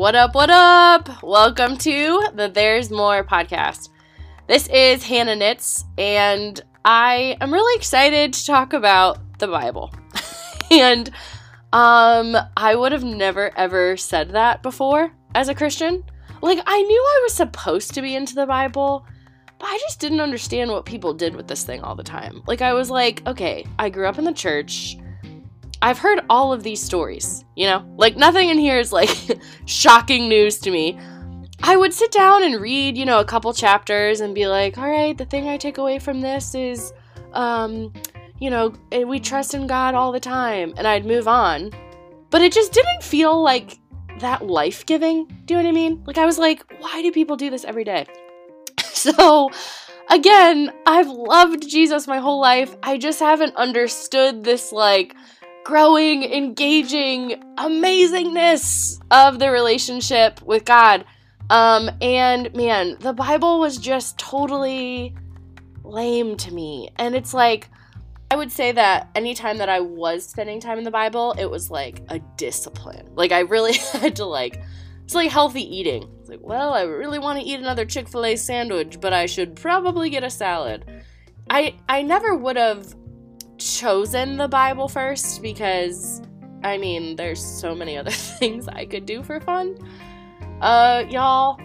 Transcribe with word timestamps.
What 0.00 0.14
up, 0.14 0.34
what 0.34 0.48
up? 0.48 1.22
Welcome 1.22 1.76
to 1.76 2.30
the 2.32 2.48
There's 2.48 2.90
More 2.90 3.22
podcast. 3.22 3.90
This 4.46 4.66
is 4.68 5.04
Hannah 5.04 5.36
Knits, 5.36 5.84
and 5.98 6.58
I 6.86 7.36
am 7.42 7.52
really 7.52 7.76
excited 7.76 8.32
to 8.32 8.46
talk 8.46 8.72
about 8.72 9.18
the 9.38 9.46
Bible. 9.46 9.92
and 10.70 11.10
um 11.74 12.34
I 12.56 12.74
would 12.74 12.92
have 12.92 13.04
never 13.04 13.52
ever 13.58 13.98
said 13.98 14.30
that 14.30 14.62
before 14.62 15.12
as 15.34 15.50
a 15.50 15.54
Christian. 15.54 16.02
Like 16.40 16.62
I 16.66 16.80
knew 16.80 17.02
I 17.02 17.20
was 17.24 17.34
supposed 17.34 17.92
to 17.92 18.00
be 18.00 18.16
into 18.16 18.34
the 18.34 18.46
Bible, 18.46 19.04
but 19.58 19.66
I 19.66 19.76
just 19.80 20.00
didn't 20.00 20.20
understand 20.20 20.70
what 20.70 20.86
people 20.86 21.12
did 21.12 21.36
with 21.36 21.46
this 21.46 21.64
thing 21.64 21.82
all 21.82 21.94
the 21.94 22.02
time. 22.02 22.42
Like 22.46 22.62
I 22.62 22.72
was 22.72 22.88
like, 22.88 23.22
okay, 23.26 23.66
I 23.78 23.90
grew 23.90 24.06
up 24.06 24.16
in 24.16 24.24
the 24.24 24.32
church. 24.32 24.96
I've 25.82 25.98
heard 25.98 26.20
all 26.28 26.52
of 26.52 26.62
these 26.62 26.82
stories, 26.82 27.44
you 27.56 27.66
know? 27.66 27.84
Like 27.96 28.16
nothing 28.16 28.50
in 28.50 28.58
here 28.58 28.78
is 28.78 28.92
like 28.92 29.10
shocking 29.66 30.28
news 30.28 30.58
to 30.60 30.70
me. 30.70 30.98
I 31.62 31.76
would 31.76 31.92
sit 31.92 32.10
down 32.10 32.42
and 32.42 32.60
read, 32.60 32.96
you 32.96 33.04
know, 33.04 33.20
a 33.20 33.24
couple 33.24 33.52
chapters 33.52 34.20
and 34.20 34.34
be 34.34 34.46
like, 34.46 34.78
all 34.78 34.88
right, 34.88 35.16
the 35.16 35.26
thing 35.26 35.48
I 35.48 35.56
take 35.56 35.78
away 35.78 35.98
from 35.98 36.20
this 36.20 36.54
is, 36.54 36.92
um, 37.32 37.92
you 38.38 38.50
know, 38.50 38.74
eh, 38.92 39.04
we 39.04 39.20
trust 39.20 39.54
in 39.54 39.66
God 39.66 39.94
all 39.94 40.12
the 40.12 40.20
time. 40.20 40.72
And 40.76 40.86
I'd 40.86 41.04
move 41.04 41.28
on. 41.28 41.70
But 42.30 42.42
it 42.42 42.52
just 42.52 42.72
didn't 42.72 43.02
feel 43.02 43.42
like 43.42 43.78
that 44.20 44.46
life 44.46 44.86
giving. 44.86 45.26
Do 45.44 45.54
you 45.54 45.60
know 45.60 45.64
what 45.64 45.68
I 45.68 45.72
mean? 45.72 46.02
Like, 46.06 46.18
I 46.18 46.26
was 46.26 46.38
like, 46.38 46.64
why 46.78 47.02
do 47.02 47.12
people 47.12 47.36
do 47.36 47.50
this 47.50 47.64
every 47.64 47.84
day? 47.84 48.06
so, 48.84 49.50
again, 50.08 50.72
I've 50.86 51.08
loved 51.08 51.68
Jesus 51.68 52.06
my 52.06 52.18
whole 52.18 52.40
life. 52.40 52.74
I 52.82 52.96
just 52.96 53.20
haven't 53.20 53.56
understood 53.56 54.44
this, 54.44 54.72
like, 54.72 55.14
growing, 55.64 56.24
engaging 56.24 57.42
amazingness 57.56 59.00
of 59.10 59.38
the 59.38 59.50
relationship 59.50 60.40
with 60.42 60.64
God. 60.64 61.04
Um, 61.48 61.90
and 62.00 62.54
man, 62.54 62.96
the 63.00 63.12
Bible 63.12 63.60
was 63.60 63.78
just 63.78 64.18
totally 64.18 65.14
lame 65.84 66.36
to 66.38 66.52
me. 66.52 66.90
And 66.96 67.14
it's 67.14 67.34
like, 67.34 67.68
I 68.30 68.36
would 68.36 68.52
say 68.52 68.70
that 68.72 69.10
anytime 69.16 69.58
that 69.58 69.68
I 69.68 69.80
was 69.80 70.24
spending 70.24 70.60
time 70.60 70.78
in 70.78 70.84
the 70.84 70.90
Bible, 70.90 71.34
it 71.36 71.46
was 71.46 71.70
like 71.70 72.02
a 72.08 72.20
discipline. 72.36 73.08
Like 73.14 73.32
I 73.32 73.40
really 73.40 73.72
had 73.92 74.16
to 74.16 74.24
like 74.24 74.62
it's 75.10 75.14
like 75.16 75.32
healthy 75.32 75.62
eating. 75.62 76.08
It's 76.20 76.28
like, 76.28 76.38
well, 76.40 76.72
I 76.72 76.82
really 76.82 77.18
want 77.18 77.40
to 77.40 77.44
eat 77.44 77.58
another 77.58 77.84
Chick-fil-A 77.84 78.36
sandwich, 78.36 79.00
but 79.00 79.12
I 79.12 79.26
should 79.26 79.56
probably 79.56 80.08
get 80.08 80.22
a 80.22 80.30
salad. 80.30 80.84
I 81.50 81.74
I 81.88 82.02
never 82.02 82.36
would 82.36 82.54
have 82.56 82.94
chosen 83.60 84.36
the 84.36 84.48
Bible 84.48 84.88
first 84.88 85.42
because 85.42 86.22
I 86.62 86.76
mean, 86.76 87.16
there's 87.16 87.42
so 87.42 87.74
many 87.74 87.96
other 87.96 88.10
things 88.38 88.68
I 88.68 88.84
could 88.84 89.06
do 89.06 89.22
for 89.22 89.40
fun. 89.40 89.76
Uh, 90.60 91.04
y'all, 91.08 91.58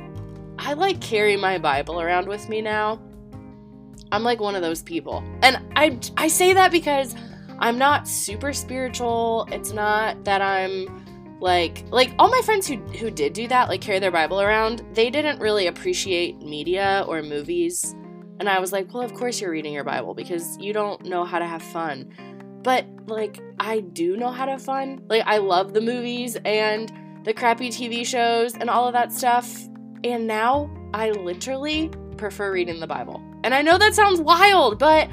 I 0.57 0.73
like 0.73 1.01
carry 1.01 1.35
my 1.35 1.57
Bible 1.57 1.99
around 1.99 2.27
with 2.27 2.47
me 2.47 2.61
now. 2.61 3.01
I'm 4.11 4.23
like 4.23 4.39
one 4.39 4.55
of 4.55 4.61
those 4.61 4.81
people. 4.81 5.23
And 5.41 5.59
I 5.75 5.99
I 6.17 6.27
say 6.27 6.53
that 6.53 6.71
because 6.71 7.15
I'm 7.59 7.77
not 7.77 8.07
super 8.07 8.53
spiritual. 8.53 9.47
It's 9.51 9.71
not 9.71 10.23
that 10.25 10.41
I'm 10.41 11.03
like 11.41 11.83
like 11.91 12.13
all 12.17 12.29
my 12.29 12.41
friends 12.45 12.67
who 12.67 12.77
who 12.97 13.11
did 13.11 13.33
do 13.33 13.47
that, 13.47 13.67
like 13.67 13.81
carry 13.81 13.99
their 13.99 14.11
Bible 14.11 14.39
around, 14.39 14.83
they 14.93 15.09
didn't 15.09 15.39
really 15.39 15.67
appreciate 15.67 16.41
media 16.41 17.03
or 17.07 17.21
movies. 17.21 17.95
And 18.39 18.49
I 18.49 18.59
was 18.59 18.71
like, 18.71 18.93
"Well, 18.93 19.03
of 19.03 19.13
course 19.13 19.39
you're 19.39 19.51
reading 19.51 19.73
your 19.73 19.83
Bible 19.83 20.13
because 20.13 20.57
you 20.57 20.73
don't 20.73 21.05
know 21.05 21.23
how 21.23 21.39
to 21.39 21.45
have 21.45 21.61
fun." 21.61 22.13
But 22.63 22.85
like 23.07 23.39
I 23.59 23.79
do 23.79 24.17
know 24.17 24.31
how 24.31 24.45
to 24.45 24.53
have 24.53 24.63
fun. 24.63 25.01
Like 25.07 25.23
I 25.25 25.37
love 25.37 25.73
the 25.73 25.81
movies 25.81 26.37
and 26.45 26.91
the 27.23 27.33
crappy 27.33 27.69
TV 27.69 28.05
shows 28.05 28.55
and 28.55 28.69
all 28.69 28.87
of 28.87 28.93
that 28.93 29.11
stuff. 29.11 29.67
And 30.03 30.27
now 30.27 30.69
I 30.93 31.11
literally 31.11 31.91
prefer 32.17 32.51
reading 32.51 32.79
the 32.79 32.87
Bible. 32.87 33.21
And 33.43 33.53
I 33.53 33.61
know 33.61 33.77
that 33.77 33.93
sounds 33.93 34.19
wild, 34.19 34.79
but 34.79 35.09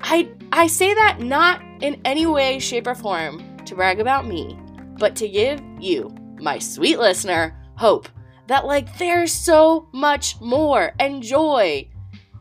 I 0.00 0.28
I 0.52 0.66
say 0.66 0.94
that 0.94 1.20
not 1.20 1.62
in 1.80 2.00
any 2.04 2.26
way, 2.26 2.58
shape, 2.58 2.86
or 2.86 2.94
form 2.94 3.56
to 3.64 3.74
brag 3.74 4.00
about 4.00 4.26
me, 4.26 4.58
but 4.98 5.16
to 5.16 5.28
give 5.28 5.60
you, 5.78 6.14
my 6.38 6.58
sweet 6.58 6.98
listener, 6.98 7.56
hope 7.76 8.08
that 8.46 8.64
like 8.64 8.96
there's 8.98 9.32
so 9.32 9.88
much 9.92 10.40
more 10.40 10.94
and 10.98 11.22
joy. 11.22 11.88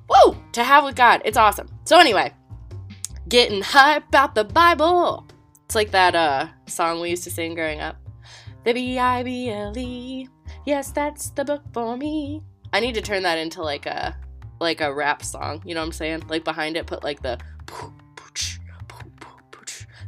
Woo! 0.09 0.37
To 0.53 0.63
have 0.63 0.83
with 0.83 0.95
God. 0.95 1.21
It's 1.25 1.37
awesome. 1.37 1.69
So 1.83 1.99
anyway, 1.99 2.33
getting 3.27 3.61
hype 3.61 4.07
about 4.07 4.35
the 4.35 4.43
Bible. 4.43 5.27
It's 5.65 5.75
like 5.75 5.91
that 5.91 6.15
uh 6.15 6.47
song 6.67 7.01
we 7.01 7.09
used 7.09 7.23
to 7.23 7.31
sing 7.31 7.55
growing 7.55 7.79
up. 7.79 7.97
The 8.63 8.73
B 8.73 8.99
I 8.99 9.23
B 9.23 9.49
L 9.49 9.77
E. 9.77 10.27
Yes, 10.65 10.91
that's 10.91 11.29
the 11.29 11.45
book 11.45 11.63
for 11.73 11.97
me. 11.97 12.41
I 12.73 12.79
need 12.79 12.95
to 12.95 13.01
turn 13.01 13.23
that 13.23 13.37
into 13.37 13.61
like 13.61 13.85
a 13.85 14.17
like 14.59 14.81
a 14.81 14.93
rap 14.93 15.23
song. 15.23 15.61
You 15.65 15.75
know 15.75 15.81
what 15.81 15.87
I'm 15.87 15.91
saying? 15.91 16.23
Like 16.27 16.43
behind 16.43 16.77
it, 16.77 16.87
put 16.87 17.03
like 17.03 17.21
the 17.21 17.37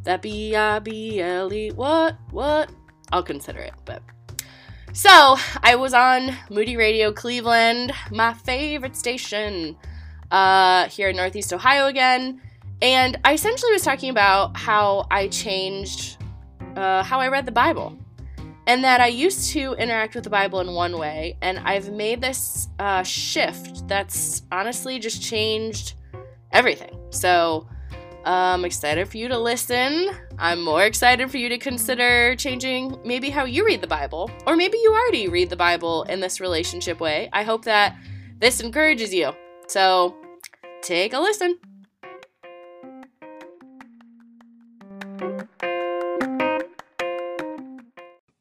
that 0.03 0.21
B 0.21 0.55
I 0.55 0.79
B 0.79 1.19
L 1.21 1.51
E. 1.51 1.69
What? 1.71 2.15
What? 2.31 2.71
I'll 3.11 3.23
consider 3.23 3.59
it, 3.59 3.73
but. 3.85 4.01
So, 4.93 5.37
I 5.61 5.75
was 5.75 5.93
on 5.93 6.35
Moody 6.49 6.75
Radio 6.75 7.11
Cleveland, 7.11 7.91
my 8.09 8.33
favorite 8.33 8.95
station, 8.95 9.77
uh, 10.31 10.87
here 10.89 11.09
in 11.09 11.15
Northeast 11.15 11.53
Ohio 11.53 11.87
again. 11.87 12.41
And 12.81 13.17
I 13.23 13.33
essentially 13.33 13.71
was 13.71 13.81
talking 13.81 14.09
about 14.09 14.55
how 14.55 15.07
I 15.09 15.27
changed 15.27 16.17
uh, 16.75 17.03
how 17.03 17.19
I 17.19 17.27
read 17.27 17.45
the 17.45 17.51
Bible 17.51 17.97
and 18.67 18.83
that 18.83 18.99
I 18.99 19.07
used 19.07 19.51
to 19.51 19.73
interact 19.73 20.13
with 20.13 20.25
the 20.25 20.29
Bible 20.29 20.59
in 20.59 20.73
one 20.73 20.97
way, 20.97 21.37
and 21.41 21.57
I've 21.59 21.89
made 21.89 22.19
this 22.21 22.67
uh, 22.79 23.01
shift 23.01 23.87
that's 23.87 24.43
honestly 24.51 24.99
just 24.99 25.23
changed 25.23 25.93
everything. 26.51 26.99
So 27.09 27.65
I'm 28.25 28.65
excited 28.65 29.07
for 29.07 29.17
you 29.17 29.29
to 29.29 29.39
listen. 29.39 30.09
I'm 30.37 30.61
more 30.61 30.83
excited 30.83 31.31
for 31.31 31.37
you 31.37 31.47
to 31.47 31.57
consider 31.57 32.35
changing 32.35 32.99
maybe 33.05 33.29
how 33.29 33.45
you 33.45 33.65
read 33.65 33.79
the 33.79 33.87
Bible, 33.87 34.29
or 34.45 34.57
maybe 34.57 34.77
you 34.77 34.91
already 34.91 35.29
read 35.29 35.49
the 35.49 35.55
Bible 35.55 36.03
in 36.03 36.19
this 36.19 36.41
relationship 36.41 36.99
way. 36.99 37.29
I 37.31 37.43
hope 37.43 37.63
that 37.65 37.95
this 38.39 38.59
encourages 38.59 39.13
you. 39.13 39.31
So 39.67 40.15
take 40.81 41.13
a 41.13 41.19
listen. 41.19 41.57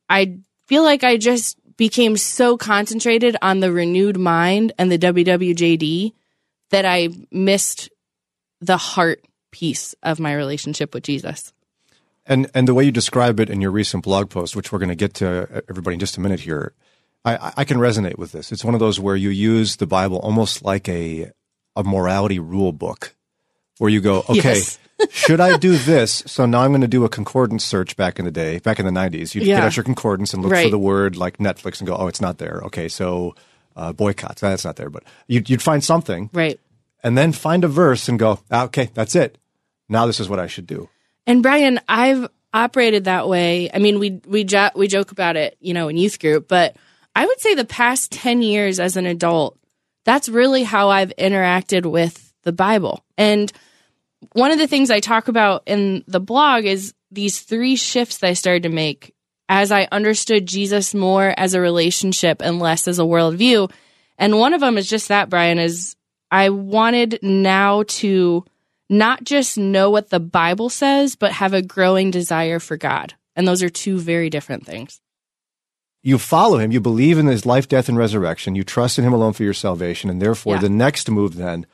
I 0.08 0.38
feel 0.66 0.82
like 0.82 1.04
I 1.04 1.16
just 1.16 1.58
became 1.76 2.16
so 2.16 2.56
concentrated 2.56 3.36
on 3.42 3.60
the 3.60 3.72
renewed 3.72 4.18
mind 4.18 4.72
and 4.78 4.90
the 4.90 4.98
WWJD 4.98 6.12
that 6.70 6.84
I 6.84 7.08
missed 7.30 7.90
the 8.60 8.76
heart 8.76 9.24
piece 9.50 9.94
of 10.02 10.18
my 10.18 10.32
relationship 10.32 10.94
with 10.94 11.02
Jesus. 11.02 11.52
And 12.24 12.50
and 12.54 12.66
the 12.66 12.74
way 12.74 12.84
you 12.84 12.92
describe 12.92 13.38
it 13.38 13.50
in 13.50 13.60
your 13.60 13.70
recent 13.70 14.04
blog 14.04 14.30
post, 14.30 14.56
which 14.56 14.72
we're 14.72 14.78
going 14.78 14.88
to 14.88 14.96
get 14.96 15.14
to 15.14 15.42
uh, 15.42 15.60
everybody 15.68 15.94
in 15.94 16.00
just 16.00 16.16
a 16.16 16.20
minute 16.20 16.40
here, 16.40 16.72
I, 17.26 17.52
I 17.58 17.64
can 17.64 17.78
resonate 17.78 18.18
with 18.18 18.32
this. 18.32 18.52
It's 18.52 18.64
one 18.64 18.74
of 18.74 18.80
those 18.80 19.00
where 19.00 19.16
you 19.16 19.30
use 19.30 19.76
the 19.76 19.86
Bible 19.86 20.18
almost 20.18 20.64
like 20.64 20.88
a 20.88 21.32
a 21.74 21.84
morality 21.84 22.38
rule 22.38 22.72
book, 22.72 23.14
where 23.78 23.90
you 23.90 24.00
go, 24.00 24.18
okay, 24.30 24.54
yes. 24.54 24.78
should 25.10 25.40
I 25.40 25.58
do 25.58 25.76
this? 25.76 26.22
So 26.26 26.46
now 26.46 26.62
I'm 26.62 26.70
going 26.70 26.80
to 26.80 26.88
do 26.88 27.04
a 27.04 27.08
concordance 27.08 27.64
search 27.64 27.96
back 27.96 28.18
in 28.18 28.24
the 28.24 28.30
day, 28.30 28.60
back 28.60 28.78
in 28.78 28.86
the 28.86 28.92
90s. 28.92 29.34
You'd 29.34 29.44
yeah. 29.44 29.56
get 29.56 29.64
out 29.64 29.76
your 29.76 29.84
concordance 29.84 30.32
and 30.32 30.42
look 30.42 30.52
right. 30.52 30.64
for 30.64 30.70
the 30.70 30.78
word 30.78 31.16
like 31.16 31.38
Netflix 31.38 31.80
and 31.80 31.86
go, 31.86 31.96
oh, 31.96 32.06
it's 32.06 32.20
not 32.20 32.38
there. 32.38 32.62
Okay, 32.66 32.88
so 32.88 33.34
uh, 33.74 33.92
boycotts, 33.92 34.40
that's 34.40 34.64
not 34.64 34.76
there. 34.76 34.88
But 34.88 35.02
you'd, 35.26 35.50
you'd 35.50 35.62
find 35.62 35.84
something. 35.84 36.30
Right. 36.32 36.58
And 37.02 37.18
then 37.18 37.32
find 37.32 37.62
a 37.64 37.68
verse 37.68 38.08
and 38.08 38.18
go, 38.18 38.40
ah, 38.50 38.64
okay, 38.64 38.90
that's 38.94 39.14
it. 39.14 39.36
Now 39.88 40.06
this 40.06 40.18
is 40.18 40.28
what 40.28 40.38
I 40.38 40.46
should 40.46 40.66
do. 40.66 40.88
And 41.26 41.42
Brian, 41.42 41.80
I've 41.88 42.28
operated 42.54 43.04
that 43.04 43.28
way. 43.28 43.70
I 43.72 43.78
mean, 43.78 43.98
we, 43.98 44.20
we, 44.26 44.44
jo- 44.44 44.70
we 44.74 44.88
joke 44.88 45.12
about 45.12 45.36
it, 45.36 45.56
you 45.60 45.74
know, 45.74 45.88
in 45.88 45.96
youth 45.96 46.18
group, 46.18 46.48
but 46.48 46.76
I 47.16 47.24
would 47.24 47.40
say 47.40 47.54
the 47.54 47.64
past 47.64 48.12
10 48.12 48.42
years 48.42 48.78
as 48.78 48.98
an 48.98 49.06
adult, 49.06 49.58
that's 50.04 50.28
really 50.28 50.64
how 50.64 50.90
I've 50.90 51.16
interacted 51.16 51.90
with 51.90 52.34
the 52.42 52.52
Bible. 52.52 53.02
And 53.16 53.50
one 54.34 54.50
of 54.50 54.58
the 54.58 54.66
things 54.66 54.90
I 54.90 55.00
talk 55.00 55.28
about 55.28 55.62
in 55.64 56.04
the 56.06 56.20
blog 56.20 56.66
is 56.66 56.92
these 57.10 57.40
three 57.40 57.74
shifts 57.74 58.18
that 58.18 58.28
I 58.28 58.32
started 58.34 58.64
to 58.64 58.68
make 58.68 59.14
as 59.48 59.72
I 59.72 59.88
understood 59.90 60.44
Jesus 60.44 60.94
more 60.94 61.32
as 61.38 61.54
a 61.54 61.60
relationship 61.60 62.42
and 62.42 62.58
less 62.58 62.86
as 62.86 62.98
a 62.98 63.04
worldview. 63.04 63.72
And 64.18 64.38
one 64.38 64.52
of 64.52 64.60
them 64.60 64.76
is 64.76 64.86
just 64.86 65.08
that, 65.08 65.30
Brian, 65.30 65.58
is 65.58 65.96
I 66.30 66.50
wanted 66.50 67.20
now 67.22 67.84
to 67.84 68.44
not 68.90 69.24
just 69.24 69.56
know 69.56 69.90
what 69.90 70.10
the 70.10 70.20
Bible 70.20 70.68
says, 70.68 71.16
but 71.16 71.32
have 71.32 71.54
a 71.54 71.62
growing 71.62 72.10
desire 72.10 72.58
for 72.58 72.76
God. 72.76 73.14
And 73.34 73.48
those 73.48 73.62
are 73.62 73.70
two 73.70 73.98
very 73.98 74.28
different 74.28 74.66
things. 74.66 75.00
You 76.06 76.18
follow 76.18 76.58
him, 76.58 76.70
you 76.70 76.80
believe 76.80 77.18
in 77.18 77.26
his 77.26 77.44
life, 77.44 77.66
death, 77.66 77.88
and 77.88 77.98
resurrection, 77.98 78.54
you 78.54 78.62
trust 78.62 78.96
in 78.96 79.04
him 79.04 79.12
alone 79.12 79.32
for 79.32 79.42
your 79.42 79.52
salvation, 79.52 80.08
and 80.08 80.22
therefore 80.22 80.54
yeah. 80.54 80.60
the 80.60 80.68
next 80.68 81.10
move 81.10 81.34
then 81.34 81.66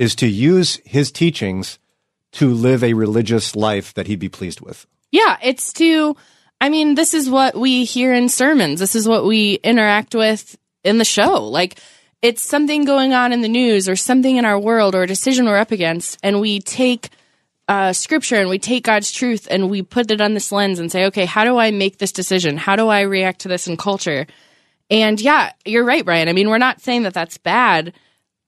is 0.00 0.16
to 0.16 0.26
use 0.26 0.80
his 0.84 1.12
teachings 1.12 1.78
to 2.32 2.52
live 2.52 2.82
a 2.82 2.94
religious 2.94 3.54
life 3.54 3.94
that 3.94 4.08
he'd 4.08 4.18
be 4.18 4.28
pleased 4.28 4.60
with. 4.60 4.84
Yeah, 5.12 5.36
it's 5.40 5.72
to 5.74 6.16
I 6.60 6.70
mean, 6.70 6.96
this 6.96 7.14
is 7.14 7.30
what 7.30 7.54
we 7.54 7.84
hear 7.84 8.12
in 8.12 8.28
sermons. 8.28 8.80
This 8.80 8.96
is 8.96 9.06
what 9.06 9.24
we 9.24 9.54
interact 9.62 10.12
with 10.12 10.58
in 10.82 10.98
the 10.98 11.04
show. 11.04 11.44
Like, 11.44 11.78
it's 12.20 12.42
something 12.42 12.84
going 12.84 13.12
on 13.12 13.32
in 13.32 13.42
the 13.42 13.48
news 13.48 13.88
or 13.88 13.94
something 13.94 14.38
in 14.38 14.44
our 14.44 14.58
world 14.58 14.96
or 14.96 15.04
a 15.04 15.06
decision 15.06 15.46
we're 15.46 15.56
up 15.56 15.70
against, 15.70 16.18
and 16.24 16.40
we 16.40 16.58
take 16.58 17.10
uh, 17.68 17.92
scripture 17.92 18.36
and 18.36 18.48
we 18.48 18.58
take 18.58 18.84
God's 18.84 19.12
truth 19.12 19.46
and 19.50 19.70
we 19.70 19.82
put 19.82 20.10
it 20.10 20.20
on 20.20 20.34
this 20.34 20.50
lens 20.50 20.78
and 20.78 20.90
say, 20.90 21.06
okay, 21.06 21.26
how 21.26 21.44
do 21.44 21.58
I 21.58 21.70
make 21.70 21.98
this 21.98 22.12
decision? 22.12 22.56
How 22.56 22.76
do 22.76 22.88
I 22.88 23.02
react 23.02 23.40
to 23.40 23.48
this 23.48 23.68
in 23.68 23.76
culture? 23.76 24.26
And 24.90 25.20
yeah, 25.20 25.52
you're 25.64 25.84
right, 25.84 26.04
Brian. 26.04 26.28
I 26.28 26.32
mean, 26.32 26.48
we're 26.48 26.58
not 26.58 26.80
saying 26.80 27.02
that 27.02 27.14
that's 27.14 27.38
bad, 27.38 27.92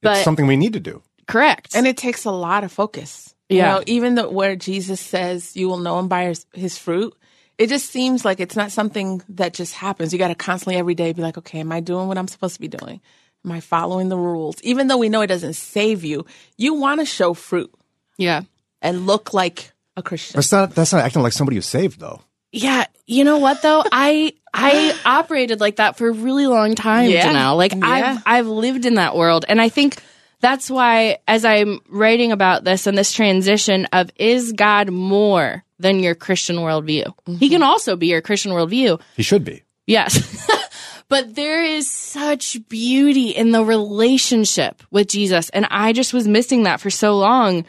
but 0.01 0.17
it's 0.17 0.25
something 0.25 0.47
we 0.47 0.57
need 0.57 0.73
to 0.73 0.81
do. 0.81 1.03
correct. 1.27 1.77
And 1.77 1.87
it 1.87 1.97
takes 1.97 2.25
a 2.25 2.31
lot 2.31 2.65
of 2.65 2.73
focus. 2.73 3.35
Yeah. 3.49 3.57
You 3.57 3.63
know, 3.63 3.85
even 3.87 4.15
the, 4.15 4.29
where 4.29 4.57
Jesus 4.57 5.01
says 5.01 5.57
you 5.57 5.69
will 5.69 5.79
know 5.79 5.99
him 5.99 6.09
by 6.09 6.25
his, 6.25 6.47
his 6.55 6.79
fruit, 6.79 7.15
it 7.59 7.69
just 7.69 7.91
seems 7.91 8.25
like 8.25 8.41
it's 8.41 8.57
not 8.57 8.73
something 8.73 9.23
that 9.29 9.53
just 9.53 9.75
happens. 9.75 10.13
You 10.13 10.19
got 10.19 10.29
to 10.29 10.35
constantly 10.35 10.77
every 10.77 10.95
day 10.95 11.13
be 11.13 11.21
like, 11.21 11.37
okay, 11.37 11.61
am 11.61 11.73
I 11.73 11.81
doing 11.81 12.09
what 12.09 12.17
I'm 12.17 12.29
supposed 12.29 12.55
to 12.55 12.61
be 12.61 12.69
doing? 12.69 13.01
Am 13.45 13.53
I 13.53 13.61
following 13.61 14.09
the 14.09 14.17
rules? 14.17 14.57
Even 14.63 14.89
though 14.89 14.99
we 14.99 15.09
know 15.09 15.21
it 15.21 15.27
doesn't 15.27 15.55
save 15.55 16.05
you, 16.05 16.25
you 16.57 16.75
want 16.75 17.01
to 17.01 17.07
show 17.07 17.35
fruit 17.35 17.75
yeah. 18.21 18.43
And 18.83 19.07
look 19.07 19.35
like 19.35 19.73
a 19.97 20.03
Christian. 20.03 20.37
That's 20.37 20.53
not 20.53 20.75
that's 20.75 20.93
not 20.93 21.05
acting 21.05 21.23
like 21.23 21.33
somebody 21.33 21.57
who's 21.57 21.67
saved 21.67 22.01
though. 22.01 22.21
Yeah, 22.53 22.87
you 23.07 23.25
know 23.25 23.39
what 23.39 23.63
though? 23.63 23.85
I 23.93 24.35
I 24.53 24.99
operated 25.05 25.61
like 25.61 25.77
that 25.77 25.97
for 25.97 26.09
a 26.09 26.13
really 26.13 26.47
long 26.47 26.75
time 26.75 27.11
Yeah. 27.11 27.33
now. 27.33 27.55
Like 27.55 27.73
Yeah. 27.73 27.81
I've 27.83 28.23
I've 28.27 28.47
lived 28.47 28.87
in 28.87 28.95
that 28.95 29.17
world 29.17 29.45
and 29.49 29.61
I 29.61 29.69
think 29.69 30.03
that's 30.41 30.71
why 30.71 31.19
as 31.29 31.45
I'm 31.45 31.81
writing 31.89 32.33
about 32.33 32.65
this 32.65 32.87
and 32.87 32.97
this 32.97 33.13
transition 33.13 33.87
of 33.93 34.11
is 34.17 34.53
God 34.53 34.91
more 34.91 35.65
than 35.79 36.01
your 36.01 36.15
Christian 36.15 36.57
worldview? 36.57 37.13
He 37.27 37.33
mm-hmm. 37.33 37.47
can 37.49 37.63
also 37.63 37.97
be 37.97 38.09
your 38.09 38.23
Christian 38.23 38.53
worldview. 38.53 39.01
He 39.17 39.23
should 39.23 39.45
be. 39.45 39.63
Yes. 39.87 40.49
but 41.09 41.35
there 41.35 41.65
is 41.65 41.91
such 41.91 42.57
beauty 42.69 43.31
in 43.31 43.51
the 43.51 43.65
relationship 43.65 44.83
with 44.91 45.09
Jesus. 45.09 45.51
And 45.51 45.67
I 45.71 45.93
just 45.93 46.15
was 46.15 46.29
missing 46.29 46.63
that 46.63 46.81
for 46.81 46.91
so 46.91 47.19
long. 47.19 47.65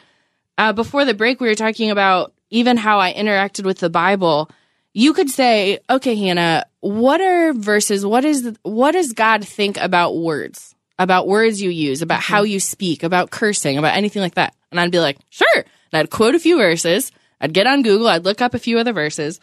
Uh, 0.58 0.74
before 0.74 1.06
the 1.06 1.14
break, 1.14 1.40
we 1.40 1.48
were 1.48 1.56
talking 1.56 1.92
about 1.92 2.34
even 2.50 2.78
how 2.78 3.00
I 3.00 3.14
interacted 3.14 3.66
with 3.66 3.80
the 3.80 3.90
Bible. 3.90 4.50
You 4.94 5.14
could 5.14 5.30
say, 5.30 5.80
okay, 5.90 6.16
Hannah, 6.16 6.66
what 6.82 7.22
are 7.22 7.54
verses? 7.54 8.06
What 8.06 8.26
is, 8.26 8.58
what 8.64 8.92
does 8.92 9.14
God 9.14 9.48
think 9.48 9.78
about 9.78 10.18
words? 10.18 10.76
About 11.00 11.28
words 11.28 11.62
you 11.62 11.70
use, 11.70 12.02
about 12.02 12.22
how 12.22 12.44
you 12.44 12.60
speak, 12.60 13.04
about 13.04 13.32
cursing, 13.32 13.78
about 13.78 13.96
anything 13.96 14.22
like 14.22 14.36
that. 14.36 14.54
And 14.70 14.80
I'd 14.80 14.92
be 14.92 15.00
like, 15.00 15.18
sure. 15.30 15.48
And 15.56 15.66
I'd 15.94 16.10
quote 16.10 16.36
a 16.36 16.40
few 16.40 16.58
verses. 16.58 17.12
I'd 17.40 17.54
get 17.54 17.66
on 17.66 17.82
Google. 17.82 18.08
I'd 18.08 18.26
look 18.26 18.42
up 18.42 18.54
a 18.54 18.60
few 18.60 18.78
other 18.78 18.94
verses 18.94 19.40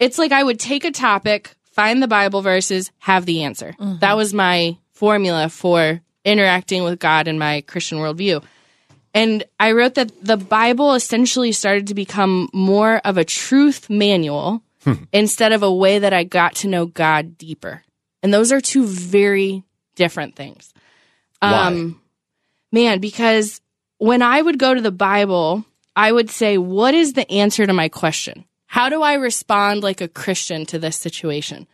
it's 0.00 0.18
like 0.18 0.32
I 0.32 0.42
would 0.42 0.58
take 0.58 0.84
a 0.84 0.90
topic, 0.90 1.54
find 1.72 2.02
the 2.02 2.08
Bible 2.08 2.40
verses, 2.40 2.90
have 2.98 3.26
the 3.26 3.44
answer. 3.44 3.74
That 4.00 4.16
was 4.16 4.34
my 4.34 4.78
formula 4.92 5.48
for 5.50 6.00
interacting 6.24 6.82
with 6.82 6.98
God 6.98 7.28
in 7.28 7.38
my 7.38 7.60
Christian 7.60 7.98
worldview. 7.98 8.42
And 9.12 9.44
I 9.58 9.72
wrote 9.72 9.94
that 9.94 10.12
the 10.22 10.36
Bible 10.36 10.94
essentially 10.94 11.52
started 11.52 11.88
to 11.88 11.94
become 11.94 12.48
more 12.52 12.98
of 12.98 13.16
a 13.16 13.24
truth 13.24 13.90
manual 13.90 14.62
hmm. 14.84 14.94
instead 15.12 15.52
of 15.52 15.62
a 15.62 15.72
way 15.72 15.98
that 15.98 16.12
I 16.12 16.24
got 16.24 16.54
to 16.56 16.68
know 16.68 16.86
God 16.86 17.36
deeper. 17.36 17.82
And 18.22 18.32
those 18.32 18.52
are 18.52 18.60
two 18.60 18.86
very 18.86 19.64
different 19.96 20.36
things. 20.36 20.72
Why? 21.40 21.66
Um, 21.66 22.00
man, 22.70 23.00
because 23.00 23.60
when 23.98 24.22
I 24.22 24.40
would 24.40 24.58
go 24.58 24.74
to 24.74 24.80
the 24.80 24.92
Bible, 24.92 25.64
I 25.96 26.12
would 26.12 26.30
say, 26.30 26.58
What 26.58 26.94
is 26.94 27.14
the 27.14 27.30
answer 27.30 27.66
to 27.66 27.72
my 27.72 27.88
question? 27.88 28.44
How 28.66 28.88
do 28.88 29.02
I 29.02 29.14
respond 29.14 29.82
like 29.82 30.00
a 30.00 30.08
Christian 30.08 30.64
to 30.66 30.78
this 30.78 30.96
situation? 30.96 31.66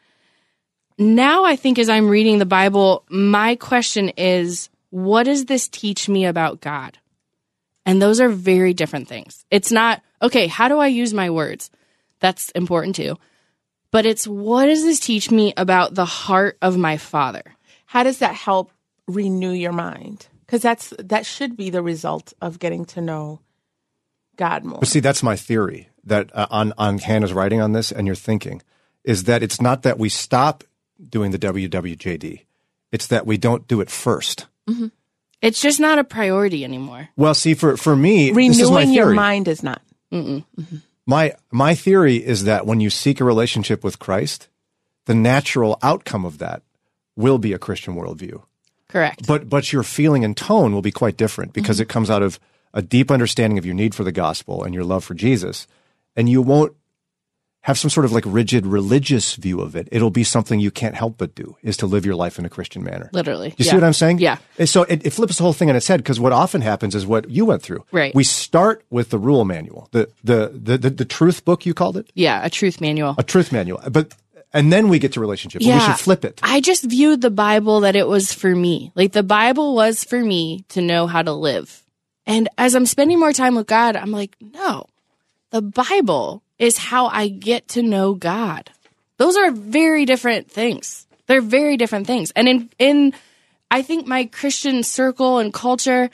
Now, 0.98 1.44
I 1.44 1.56
think 1.56 1.78
as 1.78 1.90
I'm 1.90 2.08
reading 2.08 2.38
the 2.38 2.46
Bible, 2.46 3.04
my 3.10 3.56
question 3.56 4.08
is, 4.10 4.70
What 4.90 5.24
does 5.24 5.44
this 5.44 5.68
teach 5.68 6.08
me 6.08 6.24
about 6.24 6.60
God? 6.60 6.98
And 7.86 8.02
those 8.02 8.20
are 8.20 8.28
very 8.28 8.74
different 8.74 9.08
things. 9.08 9.46
It's 9.50 9.70
not, 9.70 10.02
okay, 10.20 10.48
how 10.48 10.68
do 10.68 10.78
I 10.78 10.88
use 10.88 11.14
my 11.14 11.30
words? 11.30 11.70
That's 12.20 12.50
important 12.50 12.96
too. 12.96 13.16
But 13.92 14.04
it's, 14.04 14.26
what 14.26 14.66
does 14.66 14.82
this 14.82 15.00
teach 15.00 15.30
me 15.30 15.54
about 15.56 15.94
the 15.94 16.04
heart 16.04 16.58
of 16.60 16.76
my 16.76 16.96
Father? 16.96 17.56
How 17.86 18.02
does 18.02 18.18
that 18.18 18.34
help 18.34 18.72
renew 19.06 19.52
your 19.52 19.72
mind? 19.72 20.26
Because 20.44 20.62
that's 20.62 20.92
that 20.98 21.26
should 21.26 21.56
be 21.56 21.70
the 21.70 21.82
result 21.82 22.32
of 22.40 22.58
getting 22.58 22.84
to 22.86 23.00
know 23.00 23.40
God 24.36 24.64
more. 24.64 24.78
But 24.80 24.88
see, 24.88 25.00
that's 25.00 25.22
my 25.22 25.36
theory 25.36 25.88
that 26.04 26.30
uh, 26.34 26.46
on 26.50 26.72
on 26.78 26.98
Hannah's 26.98 27.32
writing 27.32 27.60
on 27.60 27.72
this 27.72 27.90
and 27.90 28.06
your 28.06 28.16
thinking 28.16 28.62
is 29.02 29.24
that 29.24 29.42
it's 29.42 29.60
not 29.60 29.82
that 29.82 29.98
we 29.98 30.08
stop 30.08 30.62
doing 31.08 31.30
the 31.30 31.38
WWJD, 31.38 32.44
it's 32.92 33.06
that 33.08 33.26
we 33.26 33.36
don't 33.36 33.66
do 33.66 33.80
it 33.80 33.90
first. 33.90 34.46
It's 35.42 35.60
just 35.60 35.80
not 35.80 35.98
a 35.98 36.04
priority 36.04 36.64
anymore. 36.64 37.08
Well, 37.16 37.34
see, 37.34 37.54
for 37.54 37.76
for 37.76 37.94
me, 37.94 38.30
this 38.30 38.60
is 38.60 38.70
my 38.70 38.80
Renewing 38.80 38.94
your 38.94 39.12
mind 39.12 39.48
is 39.48 39.62
not. 39.62 39.82
Mm-hmm. 40.12 40.76
My 41.06 41.34
my 41.50 41.74
theory 41.74 42.16
is 42.16 42.44
that 42.44 42.66
when 42.66 42.80
you 42.80 42.90
seek 42.90 43.20
a 43.20 43.24
relationship 43.24 43.84
with 43.84 43.98
Christ, 43.98 44.48
the 45.04 45.14
natural 45.14 45.78
outcome 45.82 46.24
of 46.24 46.38
that 46.38 46.62
will 47.16 47.38
be 47.38 47.52
a 47.52 47.58
Christian 47.58 47.94
worldview. 47.94 48.42
Correct. 48.88 49.26
But 49.26 49.48
but 49.48 49.72
your 49.72 49.82
feeling 49.82 50.24
and 50.24 50.36
tone 50.36 50.72
will 50.72 50.82
be 50.82 50.92
quite 50.92 51.16
different 51.16 51.52
because 51.52 51.76
mm-hmm. 51.76 51.82
it 51.82 51.88
comes 51.88 52.10
out 52.10 52.22
of 52.22 52.40
a 52.72 52.82
deep 52.82 53.10
understanding 53.10 53.58
of 53.58 53.66
your 53.66 53.74
need 53.74 53.94
for 53.94 54.04
the 54.04 54.12
gospel 54.12 54.62
and 54.64 54.74
your 54.74 54.84
love 54.84 55.04
for 55.04 55.14
Jesus, 55.14 55.66
and 56.14 56.28
you 56.28 56.42
won't 56.42 56.74
have 57.66 57.76
some 57.78 57.90
sort 57.90 58.04
of 58.04 58.12
like 58.12 58.22
rigid 58.26 58.64
religious 58.64 59.34
view 59.34 59.60
of 59.60 59.74
it. 59.74 59.88
It'll 59.90 60.10
be 60.10 60.22
something 60.22 60.60
you 60.60 60.70
can't 60.70 60.94
help 60.94 61.18
but 61.18 61.34
do 61.34 61.56
is 61.62 61.76
to 61.78 61.86
live 61.86 62.06
your 62.06 62.14
life 62.14 62.38
in 62.38 62.44
a 62.44 62.48
Christian 62.48 62.84
manner. 62.84 63.10
Literally. 63.12 63.48
You 63.58 63.64
Yeah. 63.64 63.70
see 63.70 63.76
what 63.76 63.82
I'm 63.84 63.92
saying? 63.92 64.20
Yeah. 64.20 64.38
And 64.56 64.68
so 64.68 64.82
it, 64.84 65.04
it 65.04 65.10
flips 65.10 65.36
the 65.38 65.42
whole 65.42 65.52
thing 65.52 65.68
on 65.68 65.74
its 65.74 65.88
head 65.88 65.98
because 65.98 66.20
what 66.20 66.32
often 66.32 66.60
happens 66.60 66.94
is 66.94 67.04
what 67.06 67.28
you 67.28 67.44
went 67.44 67.62
through. 67.62 67.84
Right. 67.90 68.14
We 68.14 68.22
start 68.22 68.84
with 68.90 69.10
the 69.10 69.18
rule 69.18 69.44
manual, 69.44 69.88
the 69.90 70.08
the 70.22 70.52
the 70.54 70.78
the, 70.78 70.90
the 70.90 71.04
truth 71.04 71.44
book 71.44 71.66
you 71.66 71.74
called 71.74 71.96
it, 71.96 72.08
Yeah, 72.14 72.40
a 72.44 72.50
truth 72.50 72.80
manual. 72.80 73.16
a 73.18 73.24
truth 73.24 73.50
manual, 73.50 73.80
but 73.90 74.14
and 74.52 74.72
then 74.72 74.88
we 74.88 75.00
get 75.00 75.12
to 75.14 75.20
relationship. 75.20 75.60
But 75.62 75.74
We 75.74 75.80
should 75.80 75.98
flip 75.98 76.24
it. 76.24 76.38
I 76.44 76.60
just 76.60 76.84
viewed 76.84 77.20
the 77.20 77.30
Bible 77.34 77.80
that 77.80 77.96
it 77.96 78.06
was 78.06 78.32
for 78.32 78.54
me. 78.54 78.92
Like 78.94 79.10
the 79.12 79.24
Bible 79.24 79.74
was 79.74 80.04
for 80.04 80.22
me 80.22 80.64
to 80.68 80.80
know 80.80 81.08
how 81.08 81.20
to 81.22 81.32
live. 81.32 81.82
And 82.26 82.48
as 82.56 82.74
I'm 82.76 82.86
spending 82.86 83.18
more 83.18 83.32
time 83.32 83.56
with 83.56 83.66
God, 83.66 83.96
I'm 83.96 84.12
like, 84.12 84.36
no, 84.40 84.86
the 85.50 85.62
Bible 85.62 86.42
is 86.58 86.78
how 86.78 87.06
I 87.06 87.28
get 87.28 87.68
to 87.68 87.82
know 87.82 88.14
God. 88.14 88.70
Those 89.18 89.36
are 89.36 89.50
very 89.50 90.04
different 90.04 90.50
things. 90.50 91.06
They're 91.26 91.40
very 91.40 91.76
different 91.76 92.06
things. 92.06 92.30
And 92.36 92.48
in, 92.48 92.70
in, 92.78 93.14
I 93.70 93.82
think 93.82 94.06
my 94.06 94.26
Christian 94.26 94.82
circle 94.82 95.38
and 95.38 95.52
culture, 95.52 96.10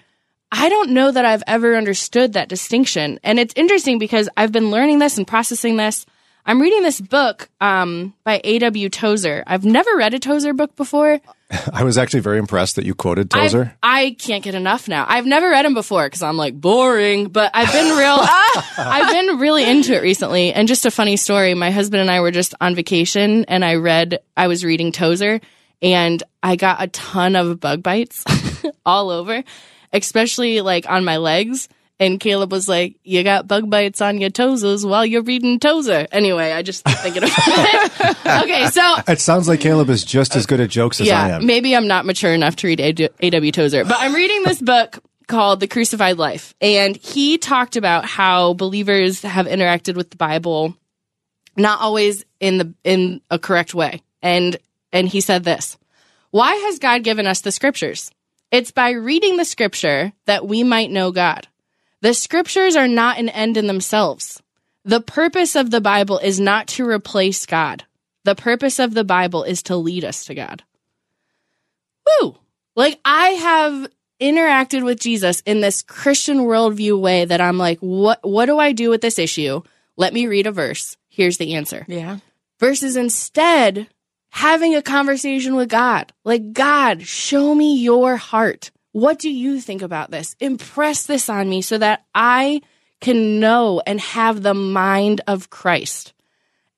I 0.51 0.69
don't 0.69 0.91
know 0.91 1.11
that 1.11 1.25
I've 1.25 1.43
ever 1.47 1.77
understood 1.77 2.33
that 2.33 2.49
distinction. 2.49 3.19
And 3.23 3.39
it's 3.39 3.55
interesting 3.57 3.99
because 3.99 4.29
I've 4.37 4.53
been 4.53 4.71
learning 4.71 4.99
this 4.99 5.19
and 5.19 5.27
processing 5.27 5.77
this. 5.77 6.07
I'm 6.45 6.61
reading 6.61 6.83
this 6.83 7.01
book 7.01 7.49
um, 7.61 8.15
by 8.25 8.41
A.W. 8.43 8.89
Tozer. 8.89 9.45
I've 9.47 9.65
never 9.65 9.97
read 9.97 10.13
a 10.13 10.19
Tozer 10.19 10.53
book 10.53 10.75
before. 10.75 11.21
I 11.73 11.85
was 11.85 11.97
actually 11.97 12.21
very 12.21 12.39
impressed 12.39 12.77
that 12.77 12.85
you 12.85 12.95
quoted 12.95 13.31
Tozer. 13.31 13.75
I've- 13.83 14.09
I 14.09 14.17
can't 14.19 14.43
get 14.43 14.55
enough 14.57 14.89
now. 14.89 15.07
I've 15.09 15.27
never 15.27 15.49
read 15.51 15.65
him 15.65 15.75
before 15.75 16.05
because 16.07 16.23
I'm 16.23 16.37
like 16.37 16.61
boring, 16.61 17.29
but 17.29 17.51
I've 17.55 17.71
been 17.73 17.97
real. 17.97 18.19
I've 18.79 19.13
been 19.13 19.39
really 19.39 19.65
into 19.65 19.95
it 19.95 20.03
recently. 20.03 20.53
And 20.53 20.67
just 20.67 20.85
a 20.87 20.91
funny 20.91 21.17
story: 21.17 21.55
my 21.55 21.71
husband 21.71 22.01
and 22.01 22.11
I 22.11 22.21
were 22.21 22.31
just 22.33 22.55
on 22.61 22.75
vacation, 22.75 23.45
and 23.45 23.65
I 23.65 23.77
read. 23.77 24.19
I 24.37 24.49
was 24.49 24.65
reading 24.65 24.91
Tozer, 24.93 25.41
and 25.81 26.23
I 26.43 26.57
got 26.57 26.83
a 26.83 26.89
ton 26.89 27.37
of 27.37 27.61
bug 27.61 27.83
bites 27.83 28.25
all 28.85 29.11
over, 29.11 29.45
especially 29.93 30.61
like 30.63 30.89
on 30.91 31.05
my 31.05 31.19
legs. 31.19 31.69
And 32.01 32.19
Caleb 32.19 32.51
was 32.51 32.69
like, 32.69 32.97
"You 33.05 33.23
got 33.23 33.47
bug 33.47 33.71
bites 33.71 34.01
on 34.01 34.21
your 34.21 34.31
toes 34.31 34.85
while 34.85 35.07
you're 35.07 35.23
reading 35.23 35.61
Tozer." 35.61 36.09
Anyway, 36.11 36.51
I 36.51 36.63
just 36.63 36.85
thinking 36.85 37.23
about 37.23 37.39
it. 37.39 38.27
okay, 38.43 38.67
so 38.69 38.97
It 39.07 39.21
sounds 39.21 39.47
like 39.47 39.61
Caleb 39.61 39.89
is 39.89 40.03
just 40.03 40.35
as 40.35 40.47
good 40.47 40.59
at 40.61 40.69
jokes 40.71 41.01
as 41.01 41.09
I 41.09 41.29
yeah, 41.29 41.37
am. 41.37 41.47
maybe 41.47 41.77
I'm 41.77 41.87
not 41.87 42.05
mature 42.05 42.33
enough 42.35 42.57
to 42.57 42.67
read 42.67 42.81
A.W. 42.81 43.53
Tozer, 43.53 43.85
but 43.85 43.97
I'm 44.01 44.15
reading 44.15 44.43
this 44.43 44.61
book 44.61 44.99
called 45.29 45.61
The 45.61 45.69
Crucified 45.69 46.19
Life, 46.19 46.55
and 46.61 46.97
he 46.97 47.39
talked 47.39 47.77
about 47.77 48.05
how 48.05 48.55
believers 48.55 49.23
have 49.23 49.47
interacted 49.47 49.95
with 49.95 50.11
the 50.11 50.17
Bible, 50.17 50.75
not 51.57 51.81
always 51.81 52.25
in 52.41 52.59
the 52.59 52.75
in 52.83 53.21
a 53.31 53.39
correct 53.39 53.75
way, 53.75 54.03
and 54.23 54.57
and 54.93 55.07
he 55.07 55.21
said 55.21 55.45
this: 55.45 55.79
Why 56.33 56.53
has 56.55 56.81
God 56.81 57.05
given 57.05 57.27
us 57.29 57.43
the 57.43 57.53
Scriptures? 57.53 58.11
It's 58.51 58.73
by 58.73 58.91
reading 58.91 59.37
the 59.37 59.45
Scripture 59.45 60.13
that 60.27 60.47
we 60.47 60.65
might 60.65 60.91
know 60.91 61.13
God. 61.13 61.47
The 62.03 62.15
Scriptures 62.15 62.77
are 62.77 62.89
not 62.89 63.19
an 63.19 63.29
end 63.31 63.57
in 63.57 63.67
themselves. 63.69 64.43
The 64.85 65.01
purpose 65.01 65.57
of 65.57 65.71
the 65.71 65.81
Bible 65.81 66.19
is 66.19 66.41
not 66.41 66.67
to 66.69 66.87
replace 66.87 67.47
God. 67.47 67.85
The 68.25 68.35
purpose 68.35 68.79
of 68.79 68.93
the 68.93 69.05
Bible 69.05 69.45
is 69.45 69.63
to 69.65 69.77
lead 69.77 70.05
us 70.05 70.25
to 70.27 70.35
God. 70.35 70.63
Woo! 72.21 72.37
Like 72.75 73.01
I 73.05 73.29
have 73.29 73.89
interacted 74.21 74.85
with 74.85 75.01
Jesus 75.01 75.43
in 75.47 75.61
this 75.61 75.83
Christian 75.83 76.39
worldview 76.39 77.01
way 77.01 77.25
that 77.25 77.41
I'm 77.41 77.59
like, 77.59 77.79
what 77.79 78.19
what 78.23 78.47
do 78.47 78.59
I 78.59 78.73
do 78.73 78.91
with 78.91 79.01
this 79.01 79.19
issue? 79.19 79.63
Let 79.97 80.13
me 80.13 80.27
read 80.27 80.47
a 80.47 80.53
verse. 80.53 80.97
Here's 81.09 81.39
the 81.39 81.55
answer. 81.55 81.85
Yeah. 81.89 82.19
versus 82.59 82.97
instead 82.97 83.89
having 84.31 84.75
a 84.75 84.83
conversation 84.83 85.55
with 85.55 85.69
God. 85.69 86.13
Like, 86.25 86.53
God, 86.53 87.03
show 87.03 87.55
me 87.55 87.77
your 87.77 88.17
heart. 88.17 88.71
What 88.93 89.19
do 89.19 89.31
you 89.31 89.61
think 89.61 89.83
about 89.83 90.11
this? 90.11 90.37
Impress 90.39 91.05
this 91.05 91.29
on 91.29 91.49
me 91.49 91.63
so 91.63 91.79
that 91.79 92.05
I 92.15 92.61
can 93.01 93.41
know 93.41 93.83
and 93.87 94.01
have 94.01 94.43
the 94.43 94.55
mind 94.55 95.23
of 95.27 95.51
Christ. 95.51 96.13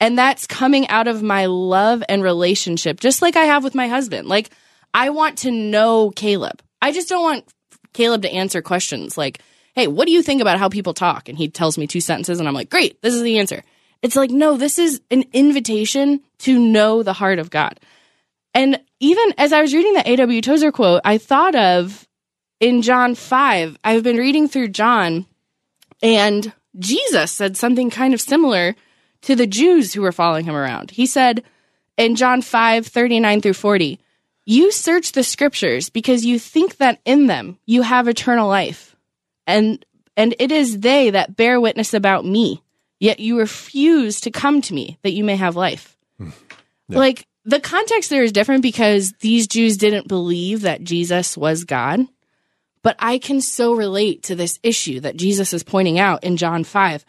And 0.01 0.19
that's 0.19 0.47
coming 0.47 0.89
out 0.89 1.09
of 1.09 1.23
my 1.23 1.47
love 1.47 2.03
and 2.09 2.23
relationship, 2.23 3.01
just 3.01 3.23
like 3.23 3.37
I 3.37 3.45
have 3.45 3.65
with 3.65 3.75
my 3.75 3.89
husband. 3.89 4.29
Like, 4.29 4.51
I 4.93 5.11
want 5.11 5.39
to 5.39 5.51
know 5.51 6.11
Caleb. 6.11 6.63
I 6.81 6.93
just 6.93 7.09
don't 7.09 7.23
want 7.23 7.45
Caleb 7.93 8.23
to 8.23 8.33
answer 8.33 8.63
questions 8.63 9.19
like, 9.19 9.41
hey, 9.75 9.87
what 9.87 10.07
do 10.07 10.13
you 10.13 10.23
think 10.23 10.41
about 10.41 10.59
how 10.59 10.69
people 10.69 10.95
talk? 10.95 11.29
And 11.29 11.37
he 11.37 11.49
tells 11.49 11.77
me 11.77 11.87
two 11.87 12.01
sentences, 12.01 12.39
and 12.39 12.49
I'm 12.49 12.55
like, 12.55 12.71
great, 12.71 13.01
this 13.03 13.15
is 13.15 13.23
the 13.23 13.39
answer. 13.39 13.63
It's 14.03 14.17
like, 14.17 14.31
no, 14.31 14.57
this 14.57 14.79
is 14.79 15.01
an 15.11 15.25
invitation 15.33 16.21
to 16.41 16.59
know 16.59 17.03
the 17.03 17.13
heart 17.13 17.39
of 17.39 17.51
God. 17.51 17.81
And 18.55 18.81
even 19.01 19.35
as 19.37 19.53
I 19.53 19.61
was 19.61 19.75
reading 19.75 19.95
the 19.95 20.09
A.W. 20.09 20.41
Tozer 20.41 20.71
quote, 20.71 21.01
I 21.05 21.19
thought 21.19 21.55
of 21.55 22.07
in 22.61 22.83
John 22.83 23.15
5, 23.15 23.79
I've 23.83 24.03
been 24.03 24.17
reading 24.17 24.49
through 24.49 24.69
John, 24.69 25.27
and 26.03 26.53
Jesus 26.79 27.33
said 27.33 27.57
something 27.57 27.91
kind 27.91 28.15
of 28.15 28.21
similar 28.21 28.75
to 29.23 29.35
the 29.35 29.47
Jews 29.47 29.93
who 29.93 30.03
were 30.03 30.13
following 30.13 30.45
him 30.45 30.55
around. 30.55 30.93
He 30.93 31.07
said 31.07 31.43
in 31.97 32.17
John 32.17 32.43
5, 32.43 32.87
39 32.87 33.41
through 33.41 33.55
40, 33.55 33.99
You 34.45 34.71
search 34.71 35.13
the 35.13 35.25
scriptures 35.25 35.91
because 35.91 36.25
you 36.25 36.39
think 36.39 36.77
that 36.77 37.01
in 37.05 37.27
them 37.27 37.59
you 37.67 37.83
have 37.83 38.09
eternal 38.09 38.49
life. 38.49 38.97
And 39.47 39.85
and 40.17 40.35
it 40.39 40.53
is 40.53 40.79
they 40.79 41.11
that 41.11 41.37
bear 41.37 41.61
witness 41.61 41.93
about 41.93 42.25
me, 42.25 42.63
yet 43.01 43.19
you 43.19 43.39
refuse 43.39 44.21
to 44.21 44.31
come 44.31 44.61
to 44.63 44.75
me 44.75 44.99
that 45.03 45.13
you 45.13 45.25
may 45.25 45.37
have 45.37 45.57
life. 45.57 45.97
Yeah. 46.87 46.99
Like 46.99 47.27
the 47.45 47.61
context 47.61 48.11
there 48.11 48.23
is 48.23 48.33
different 48.33 48.63
because 48.63 49.13
these 49.21 49.47
Jews 49.47 49.77
didn't 49.77 50.09
believe 50.09 50.63
that 50.63 50.83
Jesus 50.83 51.37
was 51.37 51.65
God. 51.65 52.01
But 52.83 52.97
I 52.99 53.19
can 53.19 53.41
so 53.41 53.75
relate 53.75 54.25
to 54.25 54.35
this 54.35 54.59
issue 54.63 55.01
that 55.01 55.17
Jesus 55.17 55.53
is 55.53 55.63
pointing 55.63 55.99
out 55.99 56.23
in 56.23 56.37
John 56.37 56.65
5. 56.65 57.05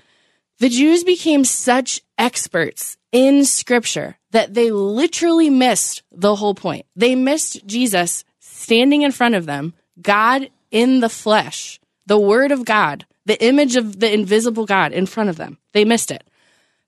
The 0.59 0.69
Jews 0.69 1.03
became 1.03 1.43
such 1.43 2.01
experts 2.17 2.97
in 3.11 3.43
scripture 3.43 4.17
that 4.31 4.53
they 4.53 4.71
literally 4.71 5.49
missed 5.49 6.03
the 6.11 6.35
whole 6.35 6.55
point. 6.55 6.85
They 6.95 7.15
missed 7.15 7.65
Jesus 7.65 8.23
standing 8.39 9.01
in 9.01 9.11
front 9.11 9.35
of 9.35 9.45
them, 9.45 9.73
God 10.01 10.49
in 10.71 11.01
the 11.01 11.09
flesh, 11.09 11.79
the 12.05 12.19
word 12.19 12.51
of 12.51 12.63
God, 12.63 13.05
the 13.25 13.41
image 13.43 13.75
of 13.75 13.99
the 13.99 14.13
invisible 14.13 14.65
God 14.65 14.93
in 14.93 15.05
front 15.05 15.29
of 15.29 15.35
them. 15.35 15.57
They 15.73 15.83
missed 15.83 16.11
it 16.11 16.23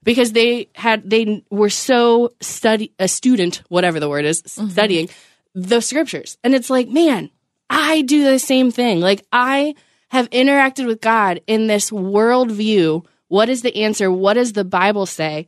because 0.07 0.31
they 0.31 0.69
had 0.73 1.07
they 1.07 1.43
were 1.49 1.69
so 1.69 2.31
study 2.39 2.93
a 2.97 3.09
student 3.09 3.61
whatever 3.67 3.99
the 3.99 4.07
word 4.07 4.23
is 4.23 4.41
mm-hmm. 4.41 4.69
studying 4.69 5.09
the 5.53 5.81
scriptures. 5.81 6.37
And 6.45 6.55
it's 6.55 6.69
like 6.69 6.87
man 6.87 7.29
i 7.69 8.01
do 8.03 8.23
the 8.23 8.39
same 8.39 8.71
thing. 8.71 9.01
Like 9.01 9.25
i 9.33 9.75
have 10.07 10.29
interacted 10.29 10.87
with 10.87 11.01
god 11.01 11.41
in 11.45 11.67
this 11.67 11.91
worldview. 11.91 13.05
What 13.27 13.49
is 13.49 13.61
the 13.63 13.83
answer? 13.83 14.09
What 14.09 14.35
does 14.35 14.53
the 14.53 14.63
bible 14.63 15.05
say? 15.05 15.45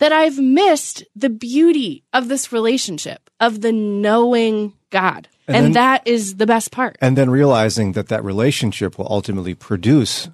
That 0.00 0.10
i've 0.10 0.40
missed 0.40 1.04
the 1.14 1.30
beauty 1.30 2.02
of 2.12 2.26
this 2.26 2.52
relationship 2.52 3.30
of 3.38 3.60
the 3.60 3.72
knowing 3.72 4.72
god. 4.90 5.28
And 5.46 5.56
and, 5.56 5.64
then- 5.66 5.72
that 5.74 6.08
is 6.08 6.34
the 6.34 6.46
best 6.46 6.72
part. 6.72 6.98
And 7.00 7.16
then 7.16 7.30
realizing 7.30 7.92
that 7.92 8.08
that 8.08 8.24
relationship 8.24 8.98
will 8.98 9.06
ultimately 9.08 9.54
produce 9.54 10.28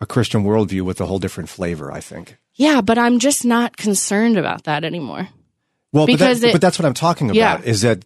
a 0.00 0.06
Christian 0.06 0.44
worldview 0.44 0.82
with 0.82 1.00
a 1.00 1.06
whole 1.06 1.18
different 1.18 1.48
flavor. 1.48 1.90
I 1.90 2.00
think. 2.00 2.36
Yeah 2.60 2.80
but 2.80 2.98
i'm 2.98 3.18
just 3.18 3.44
not 3.44 3.76
concerned 3.76 4.36
about 4.38 4.64
that 4.64 4.84
anymore 4.84 5.28
Well, 5.92 6.06
Because 6.06 6.38
but, 6.38 6.40
that, 6.42 6.48
it- 6.48 6.52
but 6.54 6.60
that's 6.60 6.78
what 6.78 6.86
I'm 6.86 6.94
talking 6.94 7.28
about. 7.30 7.36
Yeah. 7.64 7.70
Is 7.72 7.80
that 7.82 8.04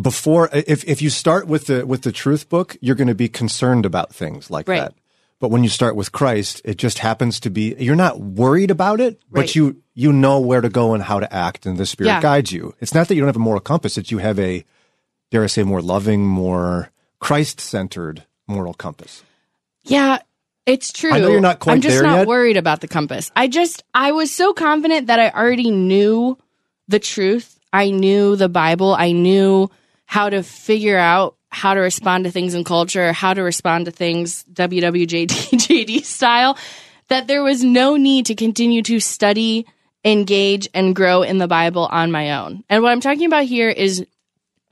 before 0.00 0.50
if 0.52 0.84
if 0.84 1.00
you 1.00 1.10
start 1.10 1.46
with 1.46 1.66
the 1.66 1.86
with 1.86 2.02
the 2.02 2.12
truth 2.12 2.48
book, 2.48 2.76
you're 2.80 2.96
going 2.96 3.08
to 3.08 3.14
be 3.14 3.28
concerned 3.28 3.86
about 3.86 4.12
things 4.14 4.50
like 4.50 4.68
Right. 4.68 4.80
that. 4.80 4.94
But 5.40 5.50
when 5.50 5.62
you 5.62 5.68
start 5.70 5.94
with 5.96 6.10
Christ, 6.12 6.60
it 6.64 6.76
just 6.76 6.98
happens 6.98 7.38
to 7.40 7.50
be 7.50 7.74
you're 7.78 7.96
not 7.96 8.20
worried 8.20 8.70
about 8.70 9.00
it, 9.00 9.14
Right. 9.30 9.42
but 9.46 9.54
you 9.54 9.80
you 9.94 10.12
know 10.12 10.40
where 10.40 10.60
to 10.60 10.68
go 10.68 10.94
and 10.94 11.02
how 11.02 11.20
to 11.20 11.32
act, 11.32 11.64
and 11.66 11.78
the 11.78 11.86
Spirit 11.86 12.10
Yeah. 12.10 12.20
guides 12.20 12.50
you. 12.52 12.74
It's 12.80 12.94
not 12.94 13.08
that 13.08 13.14
you 13.14 13.20
don't 13.20 13.28
have 13.32 13.36
a 13.36 13.48
moral 13.50 13.60
compass; 13.60 13.96
it's 13.96 14.10
you 14.10 14.18
have 14.18 14.38
a 14.38 14.64
dare 15.30 15.44
I 15.44 15.48
say 15.48 15.62
more 15.62 15.80
loving, 15.82 16.26
more 16.26 16.90
Christ 17.20 17.60
centered 17.60 18.24
moral 18.46 18.74
compass. 18.74 19.22
Yeah, 19.84 20.18
it's 20.66 20.92
true. 20.92 21.12
I 21.12 21.18
know 21.20 21.28
you're 21.28 21.40
not 21.40 21.58
quite 21.58 21.74
I'm 21.74 21.80
just 21.80 22.02
not 22.02 22.18
yet. 22.18 22.26
worried 22.26 22.56
about 22.56 22.80
the 22.80 22.88
compass. 22.88 23.30
I 23.36 23.48
just 23.48 23.84
I 23.92 24.12
was 24.12 24.32
so 24.34 24.52
confident 24.52 25.08
that 25.08 25.20
I 25.20 25.30
already 25.30 25.70
knew 25.70 26.38
the 26.88 26.98
truth. 26.98 27.58
I 27.72 27.90
knew 27.90 28.36
the 28.36 28.48
Bible. 28.48 28.94
I 28.94 29.12
knew 29.12 29.70
how 30.06 30.30
to 30.30 30.42
figure 30.42 30.96
out 30.96 31.36
how 31.50 31.74
to 31.74 31.80
respond 31.80 32.24
to 32.24 32.30
things 32.30 32.54
in 32.54 32.64
culture, 32.64 33.12
how 33.12 33.34
to 33.34 33.42
respond 33.42 33.86
to 33.86 33.90
things 33.90 34.44
WWJD 34.52 36.04
style. 36.04 36.58
That 37.08 37.26
there 37.26 37.42
was 37.42 37.62
no 37.62 37.96
need 37.96 38.26
to 38.26 38.34
continue 38.34 38.82
to 38.82 38.98
study, 38.98 39.66
engage, 40.04 40.68
and 40.72 40.96
grow 40.96 41.22
in 41.22 41.36
the 41.36 41.46
Bible 41.46 41.86
on 41.90 42.10
my 42.10 42.40
own. 42.40 42.64
And 42.70 42.82
what 42.82 42.92
I'm 42.92 43.00
talking 43.00 43.26
about 43.26 43.44
here 43.44 43.68
is 43.68 44.06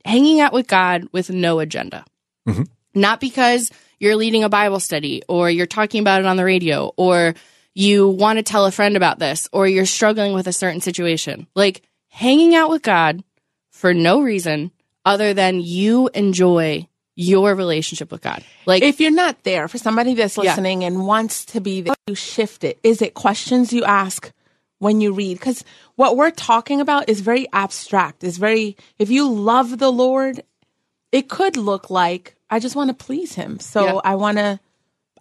hanging 0.03 0.39
out 0.41 0.51
with 0.51 0.67
God 0.67 1.07
with 1.11 1.29
no 1.29 1.59
agenda. 1.59 2.03
Mm-hmm. 2.47 2.63
Not 2.95 3.19
because 3.19 3.71
you're 4.03 4.17
leading 4.17 4.43
a 4.43 4.49
Bible 4.49 4.81
study 4.81 5.23
or 5.29 5.49
you're 5.49 5.65
talking 5.65 6.01
about 6.01 6.19
it 6.19 6.25
on 6.27 6.35
the 6.35 6.43
radio 6.43 6.91
or 6.97 7.33
you 7.73 8.09
want 8.09 8.37
to 8.37 8.43
tell 8.43 8.65
a 8.65 8.71
friend 8.71 8.97
about 8.97 9.17
this 9.17 9.47
or 9.53 9.65
you're 9.65 9.85
struggling 9.85 10.33
with 10.33 10.45
a 10.45 10.53
certain 10.53 10.81
situation. 10.81 11.47
Like 11.55 11.81
hanging 12.09 12.53
out 12.53 12.69
with 12.69 12.81
God 12.83 13.23
for 13.71 13.93
no 13.93 14.21
reason 14.21 14.71
other 15.05 15.33
than 15.33 15.61
you 15.61 16.09
enjoy 16.13 16.87
your 17.15 17.55
relationship 17.55 18.11
with 18.11 18.21
God. 18.21 18.43
Like 18.65 18.83
If 18.83 18.99
you're 18.99 19.11
not 19.11 19.43
there 19.43 19.67
for 19.69 19.77
somebody 19.77 20.15
that's 20.15 20.35
Yeah. 20.37 20.43
listening 20.43 20.83
and 20.83 21.07
wants 21.07 21.45
to 21.45 21.61
be 21.61 21.81
there, 21.81 21.95
you 22.07 22.15
shift 22.15 22.63
it. 22.63 22.79
Is 22.83 23.01
it 23.01 23.13
questions 23.13 23.71
you 23.71 23.83
ask 23.85 24.31
when 24.79 24.99
you 24.99 25.13
read? 25.13 25.39
Because 25.39 25.63
what 25.95 26.17
we're 26.17 26.31
talking 26.31 26.81
about 26.81 27.07
is 27.09 27.21
very 27.21 27.47
abstract. 27.53 28.23
It's 28.23 28.37
very, 28.37 28.75
if 28.99 29.09
you 29.09 29.31
love 29.31 29.77
the 29.79 29.91
Lord, 29.91 30.43
it 31.13 31.29
could 31.29 31.55
look 31.55 31.89
like 31.89 32.35
I 32.49 32.59
just 32.59 32.75
want 32.75 32.89
to 32.89 33.05
please 33.05 33.33
him. 33.35 33.59
So 33.59 33.85
Yeah. 33.85 34.01
I 34.03 34.15
want 34.15 34.37
to, 34.37 34.59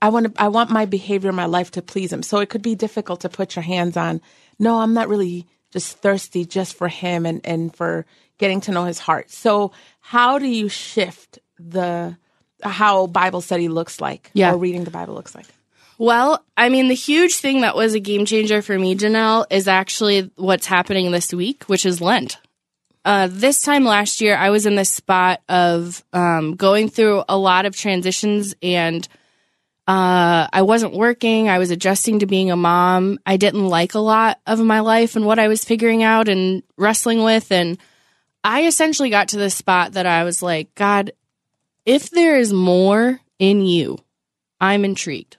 I 0.02 0.08
want 0.08 0.34
to, 0.34 0.42
I 0.42 0.48
want 0.48 0.70
my 0.70 0.84
behavior 0.86 1.30
in 1.30 1.36
my 1.36 1.44
life 1.46 1.70
to 1.72 1.82
please 1.82 2.12
him. 2.12 2.22
So 2.24 2.38
it 2.40 2.50
could 2.50 2.62
be 2.62 2.74
difficult 2.74 3.20
to 3.20 3.28
put 3.28 3.54
your 3.54 3.62
hands 3.62 3.96
on. 3.96 4.20
No, 4.58 4.80
I'm 4.80 4.92
not 4.94 5.08
really 5.08 5.46
just 5.70 5.98
thirsty 5.98 6.44
just 6.44 6.74
for 6.74 6.88
him 6.88 7.24
and, 7.24 7.40
and 7.46 7.74
for 7.74 8.04
getting 8.38 8.60
to 8.62 8.72
know 8.72 8.84
his 8.84 8.98
heart. 8.98 9.30
So 9.30 9.72
how 10.00 10.38
do 10.38 10.46
you 10.46 10.68
shift 10.68 11.38
the, 11.58 12.16
how 12.62 13.06
Bible 13.06 13.40
study 13.40 13.68
looks 13.68 14.00
like 14.00 14.30
Yeah. 14.34 14.52
or 14.52 14.58
reading 14.58 14.84
the 14.84 14.90
Bible 14.90 15.14
looks 15.14 15.34
like? 15.34 15.46
Well, 15.98 16.44
I 16.56 16.68
mean, 16.68 16.88
the 16.88 16.94
huge 16.94 17.36
thing 17.36 17.60
that 17.60 17.76
was 17.76 17.94
a 17.94 18.00
game 18.00 18.24
changer 18.26 18.60
for 18.60 18.76
me, 18.78 18.96
Janelle, 18.96 19.46
is 19.50 19.68
actually 19.68 20.30
what's 20.36 20.66
happening 20.66 21.12
this 21.12 21.32
week, 21.32 21.64
which 21.64 21.86
is 21.86 22.00
Lent. 22.00 22.38
Uh, 23.04 23.28
this 23.30 23.62
time 23.62 23.84
last 23.84 24.20
year, 24.20 24.36
I 24.36 24.50
was 24.50 24.66
in 24.66 24.76
this 24.76 24.90
spot 24.90 25.42
of 25.48 26.04
um, 26.12 26.54
going 26.54 26.88
through 26.88 27.24
a 27.28 27.36
lot 27.36 27.66
of 27.66 27.76
transitions 27.76 28.54
and 28.62 29.06
uh, 29.88 30.46
I 30.52 30.62
wasn't 30.62 30.94
working. 30.94 31.48
I 31.48 31.58
was 31.58 31.72
adjusting 31.72 32.20
to 32.20 32.26
being 32.26 32.52
a 32.52 32.56
mom. 32.56 33.18
I 33.26 33.36
didn't 33.36 33.66
like 33.66 33.94
a 33.94 33.98
lot 33.98 34.38
of 34.46 34.60
my 34.60 34.80
life 34.80 35.16
and 35.16 35.26
what 35.26 35.40
I 35.40 35.48
was 35.48 35.64
figuring 35.64 36.04
out 36.04 36.28
and 36.28 36.62
wrestling 36.76 37.24
with. 37.24 37.50
And 37.50 37.78
I 38.44 38.66
essentially 38.66 39.10
got 39.10 39.28
to 39.28 39.38
this 39.38 39.56
spot 39.56 39.92
that 39.94 40.06
I 40.06 40.22
was 40.22 40.40
like, 40.42 40.72
God, 40.76 41.12
if 41.84 42.10
there 42.10 42.38
is 42.38 42.52
more 42.52 43.20
in 43.40 43.62
you, 43.62 43.98
I'm 44.60 44.84
intrigued. 44.84 45.36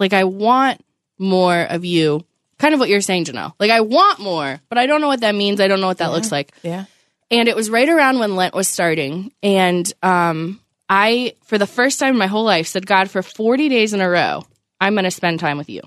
Like 0.00 0.12
I 0.12 0.24
want 0.24 0.84
more 1.18 1.62
of 1.62 1.84
you. 1.84 2.24
Kind 2.60 2.74
of 2.74 2.78
what 2.78 2.90
you're 2.90 3.00
saying, 3.00 3.24
Janelle. 3.24 3.54
Like 3.58 3.70
I 3.70 3.80
want 3.80 4.18
more, 4.18 4.60
but 4.68 4.76
I 4.76 4.84
don't 4.84 5.00
know 5.00 5.08
what 5.08 5.22
that 5.22 5.34
means. 5.34 5.62
I 5.62 5.66
don't 5.66 5.80
know 5.80 5.86
what 5.86 5.98
that 5.98 6.12
looks 6.12 6.30
like. 6.30 6.52
Yeah. 6.62 6.84
And 7.30 7.48
it 7.48 7.56
was 7.56 7.70
right 7.70 7.88
around 7.88 8.18
when 8.18 8.36
Lent 8.36 8.54
was 8.54 8.68
starting. 8.68 9.32
And 9.42 9.90
um, 10.02 10.60
I, 10.86 11.36
for 11.44 11.56
the 11.56 11.66
first 11.66 11.98
time 11.98 12.10
in 12.10 12.18
my 12.18 12.26
whole 12.26 12.44
life, 12.44 12.66
said, 12.66 12.86
God, 12.86 13.08
for 13.08 13.22
40 13.22 13.70
days 13.70 13.94
in 13.94 14.02
a 14.02 14.10
row, 14.10 14.44
I'm 14.78 14.92
going 14.92 15.04
to 15.04 15.10
spend 15.10 15.40
time 15.40 15.56
with 15.56 15.70
you. 15.70 15.80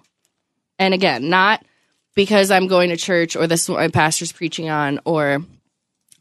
And 0.79 0.95
again, 0.95 1.29
not 1.29 1.63
because 2.15 2.49
I'm 2.49 2.65
going 2.65 2.89
to 2.89 2.97
church 2.97 3.35
or 3.35 3.45
this 3.45 3.63
is 3.63 3.69
what 3.69 3.79
my 3.79 3.89
pastor's 3.89 4.31
preaching 4.31 4.71
on 4.71 4.99
or 5.05 5.45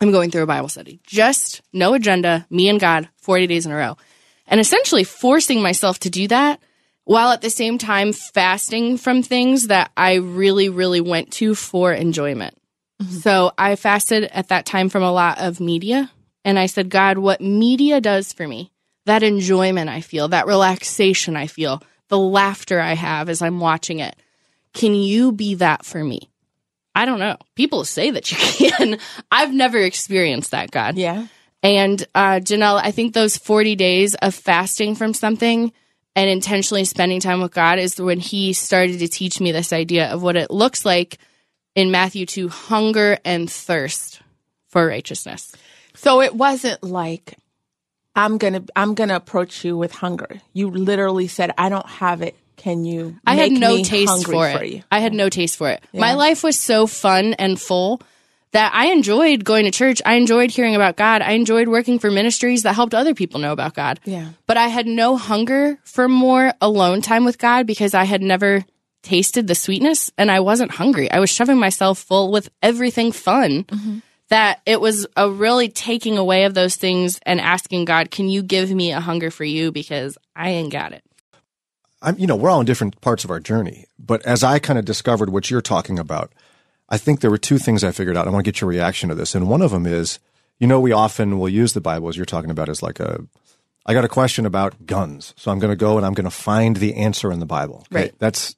I'm 0.02 0.10
going 0.10 0.30
through 0.30 0.42
a 0.42 0.46
Bible 0.46 0.68
study. 0.68 1.00
Just 1.06 1.62
no 1.72 1.94
agenda, 1.94 2.46
me 2.50 2.68
and 2.68 2.78
God, 2.78 3.08
40 3.22 3.46
days 3.46 3.64
in 3.64 3.72
a 3.72 3.76
row. 3.76 3.96
And 4.46 4.60
essentially 4.60 5.04
forcing 5.04 5.62
myself 5.62 6.00
to 6.00 6.10
do 6.10 6.28
that 6.28 6.60
while 7.04 7.30
at 7.30 7.40
the 7.40 7.50
same 7.50 7.78
time 7.78 8.12
fasting 8.12 8.96
from 8.96 9.22
things 9.22 9.68
that 9.68 9.90
I 9.96 10.14
really, 10.14 10.68
really 10.68 11.00
went 11.00 11.32
to 11.34 11.54
for 11.54 11.92
enjoyment. 11.92 12.56
So 13.08 13.52
I 13.58 13.76
fasted 13.76 14.24
at 14.24 14.48
that 14.48 14.66
time 14.66 14.88
from 14.88 15.02
a 15.02 15.12
lot 15.12 15.38
of 15.38 15.60
media. 15.60 16.10
And 16.44 16.58
I 16.58 16.66
said, 16.66 16.88
God, 16.88 17.18
what 17.18 17.40
media 17.40 18.00
does 18.00 18.32
for 18.32 18.46
me, 18.46 18.72
that 19.06 19.22
enjoyment 19.22 19.90
I 19.90 20.00
feel, 20.00 20.28
that 20.28 20.46
relaxation 20.46 21.36
I 21.36 21.46
feel, 21.46 21.82
the 22.08 22.18
laughter 22.18 22.80
I 22.80 22.94
have 22.94 23.28
as 23.28 23.42
I'm 23.42 23.60
watching 23.60 23.98
it, 23.98 24.16
can 24.72 24.94
you 24.94 25.32
be 25.32 25.56
that 25.56 25.84
for 25.84 26.02
me? 26.02 26.30
I 26.94 27.04
don't 27.04 27.18
know. 27.18 27.36
People 27.54 27.84
say 27.84 28.10
that 28.10 28.30
you 28.30 28.70
can. 28.70 28.98
I've 29.30 29.52
never 29.52 29.78
experienced 29.78 30.50
that, 30.50 30.70
God. 30.70 30.96
Yeah. 30.96 31.26
And 31.62 32.04
uh, 32.14 32.40
Janelle, 32.40 32.80
I 32.82 32.90
think 32.90 33.14
those 33.14 33.36
40 33.36 33.76
days 33.76 34.14
of 34.16 34.34
fasting 34.34 34.94
from 34.94 35.14
something 35.14 35.72
and 36.14 36.28
intentionally 36.28 36.84
spending 36.84 37.20
time 37.20 37.40
with 37.40 37.52
God 37.52 37.78
is 37.78 38.00
when 38.00 38.20
He 38.20 38.52
started 38.52 38.98
to 39.00 39.08
teach 39.08 39.40
me 39.40 39.52
this 39.52 39.72
idea 39.72 40.08
of 40.08 40.22
what 40.22 40.36
it 40.36 40.50
looks 40.50 40.84
like 40.84 41.18
in 41.74 41.90
Matthew 41.90 42.26
to 42.26 42.48
hunger 42.48 43.18
and 43.24 43.50
thirst 43.50 44.20
for 44.68 44.86
righteousness. 44.86 45.54
So 45.94 46.20
it 46.20 46.34
wasn't 46.34 46.82
like 46.82 47.36
I'm 48.14 48.38
gonna 48.38 48.62
I'm 48.76 48.94
gonna 48.94 49.16
approach 49.16 49.64
you 49.64 49.76
with 49.76 49.92
hunger. 49.92 50.40
You 50.52 50.70
literally 50.70 51.28
said, 51.28 51.52
"I 51.56 51.68
don't 51.68 51.88
have 51.88 52.22
it. 52.22 52.36
Can 52.56 52.84
you?" 52.84 53.18
I 53.26 53.36
had 53.36 53.52
no 53.52 53.76
me 53.76 53.84
taste 53.84 54.26
for 54.26 54.48
it. 54.48 54.58
for 54.58 54.64
you? 54.64 54.82
I 54.90 55.00
had 55.00 55.14
no 55.14 55.28
taste 55.28 55.56
for 55.56 55.70
it. 55.70 55.82
My 55.94 56.14
life 56.14 56.42
was 56.42 56.58
so 56.58 56.86
fun 56.86 57.34
and 57.34 57.60
full 57.60 58.02
that 58.52 58.72
I 58.74 58.86
enjoyed 58.92 59.44
going 59.44 59.64
to 59.64 59.70
church. 59.70 60.00
I 60.04 60.14
enjoyed 60.14 60.50
hearing 60.50 60.74
about 60.74 60.96
God. 60.96 61.22
I 61.22 61.32
enjoyed 61.32 61.68
working 61.68 61.98
for 61.98 62.10
ministries 62.10 62.62
that 62.62 62.74
helped 62.74 62.94
other 62.94 63.14
people 63.14 63.40
know 63.40 63.52
about 63.52 63.74
God. 63.74 63.98
Yeah. 64.04 64.28
But 64.46 64.56
I 64.56 64.68
had 64.68 64.86
no 64.86 65.16
hunger 65.16 65.78
for 65.84 66.08
more 66.08 66.52
alone 66.60 67.02
time 67.02 67.24
with 67.24 67.38
God 67.38 67.66
because 67.66 67.94
I 67.94 68.04
had 68.04 68.22
never 68.22 68.64
tasted 69.02 69.46
the 69.46 69.54
sweetness 69.54 70.10
and 70.16 70.30
I 70.30 70.40
wasn't 70.40 70.70
hungry. 70.70 71.10
I 71.10 71.18
was 71.18 71.30
shoving 71.30 71.58
myself 71.58 71.98
full 71.98 72.30
with 72.30 72.50
everything 72.62 73.10
fun 73.10 73.64
mm-hmm. 73.64 73.98
that 74.28 74.60
it 74.66 74.80
was 74.80 75.06
a 75.16 75.30
really 75.30 75.68
taking 75.68 76.18
away 76.18 76.44
of 76.44 76.54
those 76.54 76.76
things 76.76 77.18
and 77.24 77.40
asking 77.40 77.86
God, 77.86 78.10
can 78.10 78.28
you 78.28 78.42
give 78.42 78.70
me 78.70 78.92
a 78.92 79.00
hunger 79.00 79.30
for 79.30 79.44
you 79.44 79.72
because 79.72 80.16
I 80.36 80.50
ain't 80.50 80.72
got 80.72 80.92
it. 80.92 81.02
I'm, 82.00 82.18
you 82.18 82.26
know, 82.26 82.36
we're 82.36 82.50
all 82.50 82.60
in 82.60 82.66
different 82.66 83.00
parts 83.00 83.24
of 83.24 83.30
our 83.30 83.40
journey. 83.40 83.86
But 83.98 84.22
as 84.26 84.42
I 84.44 84.58
kind 84.58 84.78
of 84.78 84.84
discovered 84.84 85.30
what 85.30 85.50
you're 85.50 85.62
talking 85.62 85.98
about, 85.98 86.32
I 86.92 86.98
think 86.98 87.20
there 87.20 87.30
were 87.30 87.38
two 87.38 87.56
things 87.56 87.82
I 87.82 87.90
figured 87.90 88.18
out. 88.18 88.28
I 88.28 88.30
want 88.30 88.44
to 88.44 88.48
get 88.52 88.60
your 88.60 88.68
reaction 88.68 89.08
to 89.08 89.14
this. 89.14 89.34
And 89.34 89.48
one 89.48 89.62
of 89.62 89.70
them 89.70 89.86
is, 89.86 90.18
you 90.60 90.66
know, 90.66 90.78
we 90.78 90.92
often 90.92 91.38
will 91.38 91.48
use 91.48 91.72
the 91.72 91.80
Bible 91.80 92.10
as 92.10 92.18
you're 92.18 92.26
talking 92.26 92.50
about 92.50 92.68
as 92.68 92.82
like 92.82 93.00
a, 93.00 93.24
I 93.86 93.94
got 93.94 94.04
a 94.04 94.08
question 94.08 94.44
about 94.44 94.84
guns. 94.84 95.32
So 95.38 95.50
I'm 95.50 95.58
going 95.58 95.72
to 95.72 95.76
go 95.76 95.96
and 95.96 96.04
I'm 96.04 96.12
going 96.12 96.24
to 96.24 96.30
find 96.30 96.76
the 96.76 96.94
answer 96.96 97.32
in 97.32 97.40
the 97.40 97.46
Bible. 97.46 97.86
Okay? 97.90 98.02
Right. 98.02 98.14
That's, 98.18 98.54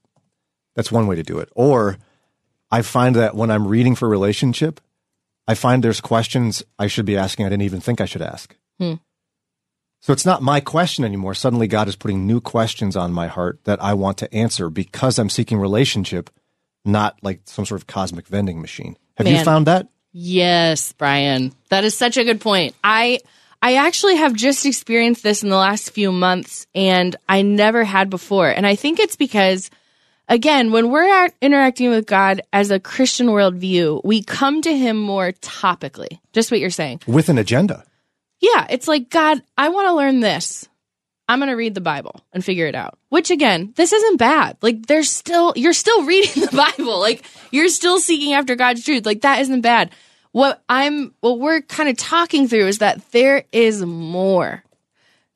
that's 0.74 0.90
one 0.90 1.06
way 1.06 1.14
to 1.14 1.22
do 1.22 1.38
it. 1.38 1.48
Or 1.54 1.96
I 2.72 2.82
find 2.82 3.14
that 3.14 3.36
when 3.36 3.52
I'm 3.52 3.68
reading 3.68 3.94
for 3.94 4.08
relationship, 4.08 4.80
I 5.46 5.54
find 5.54 5.84
there's 5.84 6.00
questions 6.00 6.64
I 6.76 6.88
should 6.88 7.06
be 7.06 7.16
asking 7.16 7.46
I 7.46 7.50
didn't 7.50 7.62
even 7.62 7.80
think 7.80 8.00
I 8.00 8.06
should 8.06 8.22
ask. 8.22 8.56
Hmm. 8.80 8.94
So 10.00 10.12
it's 10.12 10.26
not 10.26 10.42
my 10.42 10.58
question 10.58 11.04
anymore. 11.04 11.34
Suddenly 11.34 11.68
God 11.68 11.86
is 11.86 11.94
putting 11.96 12.26
new 12.26 12.40
questions 12.40 12.96
on 12.96 13.12
my 13.12 13.28
heart 13.28 13.60
that 13.64 13.80
I 13.82 13.94
want 13.94 14.18
to 14.18 14.34
answer 14.34 14.68
because 14.68 15.20
I'm 15.20 15.30
seeking 15.30 15.58
relationship, 15.58 16.30
not 16.84 17.18
like 17.22 17.40
some 17.44 17.64
sort 17.64 17.80
of 17.80 17.86
cosmic 17.86 18.26
vending 18.26 18.60
machine. 18.60 18.96
Have 19.16 19.28
you 19.28 19.42
found 19.42 19.66
that? 19.66 19.88
Yes, 20.12 20.92
Brian. 20.92 21.52
That 21.70 21.84
is 21.84 21.96
such 21.96 22.16
a 22.16 22.24
good 22.24 22.40
point. 22.40 22.74
I 22.84 23.20
I 23.60 23.76
actually 23.76 24.16
have 24.16 24.34
just 24.34 24.66
experienced 24.66 25.22
this 25.22 25.42
in 25.42 25.48
the 25.48 25.56
last 25.56 25.90
few 25.90 26.12
months 26.12 26.66
and 26.74 27.16
I 27.28 27.42
never 27.42 27.82
had 27.82 28.10
before. 28.10 28.48
And 28.48 28.66
I 28.66 28.76
think 28.76 29.00
it's 29.00 29.16
because 29.16 29.70
again, 30.28 30.70
when 30.70 30.90
we're 30.90 31.08
act- 31.08 31.36
interacting 31.40 31.90
with 31.90 32.06
God 32.06 32.42
as 32.52 32.70
a 32.70 32.78
Christian 32.78 33.28
worldview, 33.28 34.02
we 34.04 34.22
come 34.22 34.62
to 34.62 34.76
him 34.76 34.98
more 34.98 35.32
topically. 35.32 36.18
Just 36.32 36.50
what 36.50 36.60
you're 36.60 36.70
saying. 36.70 37.00
With 37.06 37.28
an 37.28 37.38
agenda. 37.38 37.84
Yeah, 38.40 38.66
it's 38.68 38.86
like, 38.86 39.08
God, 39.08 39.42
I 39.56 39.70
want 39.70 39.88
to 39.88 39.94
learn 39.94 40.20
this. 40.20 40.68
I'm 41.28 41.38
going 41.38 41.48
to 41.48 41.56
read 41.56 41.74
the 41.74 41.80
Bible 41.80 42.20
and 42.32 42.44
figure 42.44 42.66
it 42.66 42.74
out. 42.74 42.98
Which 43.08 43.30
again, 43.30 43.72
this 43.76 43.92
isn't 43.92 44.18
bad. 44.18 44.58
Like 44.60 44.86
there's 44.86 45.10
still 45.10 45.52
you're 45.56 45.72
still 45.72 46.02
reading 46.06 46.44
the 46.44 46.56
Bible. 46.56 46.98
Like 47.00 47.24
you're 47.50 47.68
still 47.68 47.98
seeking 47.98 48.34
after 48.34 48.56
God's 48.56 48.84
truth. 48.84 49.06
Like 49.06 49.22
that 49.22 49.40
isn't 49.40 49.62
bad. 49.62 49.90
What 50.32 50.62
I'm 50.68 51.14
what 51.20 51.38
we're 51.38 51.62
kind 51.62 51.88
of 51.88 51.96
talking 51.96 52.48
through 52.48 52.66
is 52.66 52.78
that 52.78 53.10
there 53.12 53.44
is 53.52 53.84
more. 53.84 54.64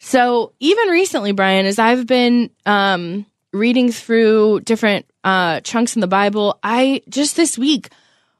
So 0.00 0.52
even 0.60 0.88
recently, 0.88 1.32
Brian, 1.32 1.66
as 1.66 1.78
I've 1.78 2.06
been 2.06 2.50
um, 2.66 3.26
reading 3.52 3.90
through 3.90 4.60
different 4.60 5.06
uh, 5.24 5.60
chunks 5.60 5.96
in 5.96 6.00
the 6.00 6.06
Bible, 6.06 6.58
I 6.62 7.02
just 7.08 7.36
this 7.36 7.58
week 7.58 7.90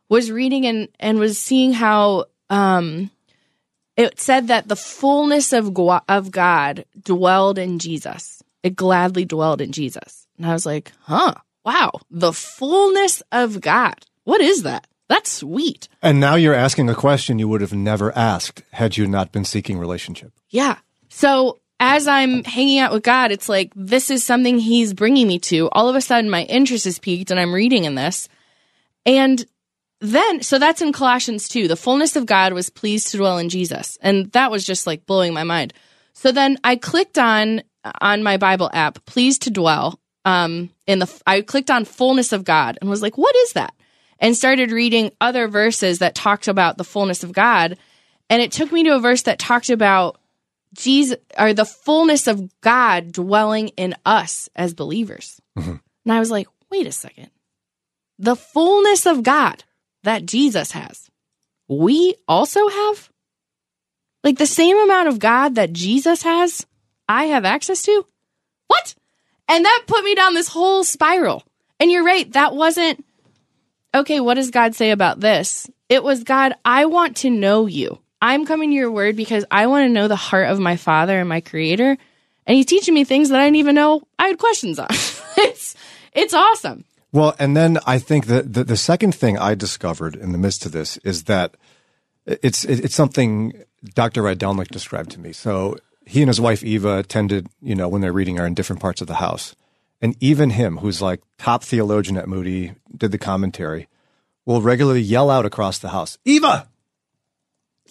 was 0.08 0.30
reading 0.30 0.66
and 0.66 0.88
and 0.98 1.18
was 1.18 1.38
seeing 1.38 1.72
how 1.72 2.26
um, 2.50 3.10
it 3.98 4.20
said 4.20 4.46
that 4.46 4.68
the 4.68 4.76
fullness 4.76 5.52
of 5.52 5.76
of 6.08 6.30
God 6.30 6.84
dwelled 7.02 7.58
in 7.58 7.78
Jesus. 7.78 8.42
It 8.62 8.76
gladly 8.76 9.24
dwelled 9.24 9.60
in 9.60 9.72
Jesus, 9.72 10.26
and 10.38 10.46
I 10.46 10.52
was 10.52 10.64
like, 10.64 10.92
"Huh, 11.02 11.34
wow, 11.64 11.90
the 12.10 12.32
fullness 12.32 13.22
of 13.30 13.60
God. 13.60 14.06
What 14.24 14.40
is 14.40 14.62
that? 14.62 14.86
That's 15.08 15.30
sweet." 15.30 15.88
And 16.00 16.20
now 16.20 16.36
you're 16.36 16.54
asking 16.54 16.88
a 16.88 16.94
question 16.94 17.38
you 17.38 17.48
would 17.48 17.60
have 17.60 17.74
never 17.74 18.16
asked 18.16 18.62
had 18.72 18.96
you 18.96 19.06
not 19.06 19.32
been 19.32 19.44
seeking 19.44 19.78
relationship. 19.78 20.32
Yeah. 20.48 20.76
So 21.08 21.58
as 21.80 22.06
I'm 22.06 22.44
hanging 22.44 22.78
out 22.78 22.92
with 22.92 23.02
God, 23.02 23.32
it's 23.32 23.48
like 23.48 23.72
this 23.74 24.10
is 24.10 24.24
something 24.24 24.58
He's 24.58 24.94
bringing 24.94 25.26
me 25.26 25.38
to. 25.40 25.68
All 25.72 25.88
of 25.88 25.96
a 25.96 26.00
sudden, 26.00 26.30
my 26.30 26.44
interest 26.44 26.86
is 26.86 26.98
piqued, 26.98 27.30
and 27.30 27.40
I'm 27.40 27.54
reading 27.54 27.84
in 27.84 27.96
this. 27.96 28.28
And 29.06 29.44
then, 30.00 30.42
so 30.42 30.58
that's 30.58 30.82
in 30.82 30.92
Colossians 30.92 31.48
2. 31.48 31.66
The 31.66 31.76
fullness 31.76 32.14
of 32.14 32.26
God 32.26 32.52
was 32.52 32.70
pleased 32.70 33.08
to 33.08 33.16
dwell 33.16 33.38
in 33.38 33.48
Jesus. 33.48 33.98
And 34.00 34.30
that 34.32 34.50
was 34.50 34.64
just 34.64 34.86
like 34.86 35.06
blowing 35.06 35.34
my 35.34 35.44
mind. 35.44 35.72
So 36.12 36.32
then 36.32 36.58
I 36.62 36.76
clicked 36.76 37.18
on 37.18 37.62
on 38.00 38.22
my 38.22 38.36
Bible 38.36 38.70
app, 38.72 39.04
pleased 39.06 39.42
to 39.42 39.50
dwell. 39.50 40.00
Um, 40.24 40.70
in 40.86 40.98
the 40.98 41.22
I 41.26 41.40
clicked 41.40 41.70
on 41.70 41.84
fullness 41.84 42.32
of 42.32 42.44
God 42.44 42.78
and 42.80 42.90
was 42.90 43.02
like, 43.02 43.16
what 43.16 43.34
is 43.36 43.54
that? 43.54 43.74
And 44.18 44.36
started 44.36 44.72
reading 44.72 45.12
other 45.20 45.48
verses 45.48 46.00
that 46.00 46.14
talked 46.14 46.48
about 46.48 46.76
the 46.76 46.84
fullness 46.84 47.24
of 47.24 47.32
God. 47.32 47.78
And 48.28 48.42
it 48.42 48.52
took 48.52 48.70
me 48.70 48.84
to 48.84 48.96
a 48.96 49.00
verse 49.00 49.22
that 49.22 49.38
talked 49.38 49.70
about 49.70 50.20
Jesus 50.74 51.16
or 51.38 51.54
the 51.54 51.64
fullness 51.64 52.26
of 52.26 52.50
God 52.60 53.12
dwelling 53.12 53.68
in 53.68 53.94
us 54.04 54.48
as 54.54 54.74
believers. 54.74 55.40
And 56.04 56.12
I 56.14 56.20
was 56.20 56.30
like, 56.30 56.48
wait 56.70 56.86
a 56.86 56.92
second. 56.92 57.30
The 58.18 58.36
fullness 58.36 59.06
of 59.06 59.22
God 59.22 59.62
that 60.08 60.24
Jesus 60.24 60.72
has, 60.72 61.10
we 61.68 62.14
also 62.26 62.66
have? 62.66 63.10
Like 64.24 64.38
the 64.38 64.46
same 64.46 64.78
amount 64.78 65.08
of 65.08 65.18
God 65.18 65.56
that 65.56 65.74
Jesus 65.74 66.22
has, 66.22 66.66
I 67.06 67.24
have 67.26 67.44
access 67.44 67.82
to? 67.82 68.06
What? 68.68 68.94
And 69.48 69.66
that 69.66 69.84
put 69.86 70.04
me 70.04 70.14
down 70.14 70.32
this 70.32 70.48
whole 70.48 70.82
spiral. 70.82 71.44
And 71.78 71.90
you're 71.90 72.04
right, 72.04 72.32
that 72.32 72.54
wasn't, 72.54 73.04
okay, 73.94 74.18
what 74.18 74.34
does 74.34 74.50
God 74.50 74.74
say 74.74 74.92
about 74.92 75.20
this? 75.20 75.68
It 75.90 76.02
was, 76.02 76.24
God, 76.24 76.54
I 76.64 76.86
want 76.86 77.18
to 77.18 77.30
know 77.30 77.66
you. 77.66 77.98
I'm 78.22 78.46
coming 78.46 78.70
to 78.70 78.76
your 78.76 78.90
word 78.90 79.14
because 79.14 79.44
I 79.50 79.66
want 79.66 79.84
to 79.84 79.92
know 79.92 80.08
the 80.08 80.16
heart 80.16 80.48
of 80.48 80.58
my 80.58 80.76
Father 80.76 81.20
and 81.20 81.28
my 81.28 81.42
Creator. 81.42 81.98
And 82.46 82.56
He's 82.56 82.64
teaching 82.64 82.94
me 82.94 83.04
things 83.04 83.28
that 83.28 83.40
I 83.40 83.44
didn't 83.44 83.56
even 83.56 83.74
know 83.74 84.02
I 84.18 84.28
had 84.28 84.38
questions 84.38 84.78
on. 84.78 84.88
it's, 84.90 85.76
it's 86.14 86.32
awesome. 86.32 86.84
Well, 87.12 87.34
and 87.38 87.56
then 87.56 87.78
I 87.86 87.98
think 87.98 88.26
that 88.26 88.52
the, 88.52 88.64
the 88.64 88.76
second 88.76 89.14
thing 89.14 89.38
I 89.38 89.54
discovered 89.54 90.14
in 90.14 90.32
the 90.32 90.38
midst 90.38 90.66
of 90.66 90.72
this 90.72 90.98
is 90.98 91.24
that 91.24 91.56
it's 92.26 92.64
it, 92.64 92.84
it's 92.84 92.94
something 92.94 93.64
Dr. 93.94 94.22
Rydelnik 94.22 94.68
described 94.68 95.10
to 95.12 95.20
me. 95.20 95.32
So 95.32 95.76
he 96.04 96.20
and 96.20 96.28
his 96.28 96.40
wife 96.40 96.62
Eva 96.62 97.02
tended, 97.02 97.48
you 97.60 97.74
know, 97.74 97.88
when 97.88 98.00
they're 98.00 98.12
reading, 98.12 98.38
are 98.38 98.46
in 98.46 98.54
different 98.54 98.82
parts 98.82 99.00
of 99.00 99.06
the 99.06 99.14
house, 99.14 99.54
and 100.00 100.16
even 100.20 100.50
him, 100.50 100.78
who's 100.78 101.00
like 101.00 101.22
top 101.38 101.64
theologian 101.64 102.16
at 102.16 102.28
Moody, 102.28 102.74
did 102.94 103.10
the 103.10 103.18
commentary, 103.18 103.88
will 104.44 104.62
regularly 104.62 105.00
yell 105.00 105.30
out 105.30 105.46
across 105.46 105.78
the 105.78 105.88
house, 105.88 106.18
"Eva, 106.24 106.68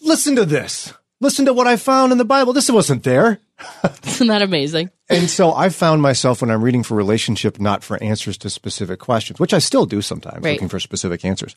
listen 0.01 0.35
to 0.35 0.45
this! 0.45 0.93
Listen 1.19 1.45
to 1.45 1.53
what 1.53 1.65
I 1.65 1.77
found 1.77 2.11
in 2.11 2.19
the 2.19 2.25
Bible. 2.25 2.53
This 2.53 2.69
wasn't 2.69 3.03
there." 3.03 3.39
Isn't 4.05 4.27
that 4.27 4.43
amazing? 4.43 4.91
And 5.09 5.29
so 5.29 5.53
I 5.53 5.69
found 5.69 6.01
myself 6.01 6.41
when 6.41 6.51
I'm 6.51 6.61
reading 6.63 6.83
for 6.83 6.95
relationship, 6.95 7.59
not 7.59 7.83
for 7.83 8.01
answers 8.03 8.37
to 8.39 8.49
specific 8.49 8.99
questions, 8.99 9.39
which 9.39 9.53
I 9.53 9.59
still 9.59 9.85
do 9.85 10.01
sometimes, 10.01 10.43
Right. 10.43 10.53
looking 10.53 10.67
for 10.67 10.79
specific 10.79 11.23
answers. 11.23 11.55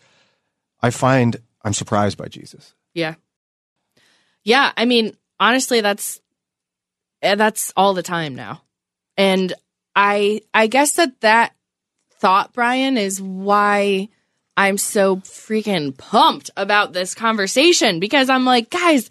I 0.80 0.90
find 0.90 1.36
I'm 1.62 1.74
surprised 1.74 2.16
by 2.16 2.28
Jesus. 2.28 2.74
Yeah. 2.94 3.14
Yeah, 4.44 4.72
I 4.76 4.84
mean, 4.84 5.16
honestly 5.38 5.80
that's 5.80 6.20
eh, 7.22 7.34
that's 7.34 7.72
all 7.76 7.92
the 7.94 8.02
time 8.02 8.34
now. 8.34 8.62
And 9.16 9.52
I 9.96 10.42
I 10.54 10.66
guess 10.68 10.92
that 10.92 11.20
that 11.20 11.52
thought 12.14 12.52
Brian 12.52 12.96
is 12.96 13.20
why 13.20 14.08
I'm 14.56 14.78
so 14.78 15.16
freaking 15.16 15.96
pumped 15.96 16.50
about 16.56 16.92
this 16.92 17.14
conversation 17.14 17.98
because 17.98 18.30
I'm 18.30 18.44
like, 18.44 18.70
guys, 18.70 19.08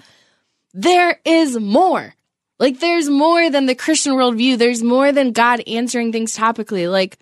there 0.73 1.19
is 1.25 1.57
more. 1.57 2.13
Like 2.59 2.79
there's 2.79 3.09
more 3.09 3.49
than 3.49 3.65
the 3.65 3.75
Christian 3.75 4.13
worldview. 4.13 4.57
There's 4.57 4.83
more 4.83 5.11
than 5.11 5.31
God 5.31 5.63
answering 5.65 6.11
things 6.11 6.35
topically. 6.35 6.91
Like 6.91 7.17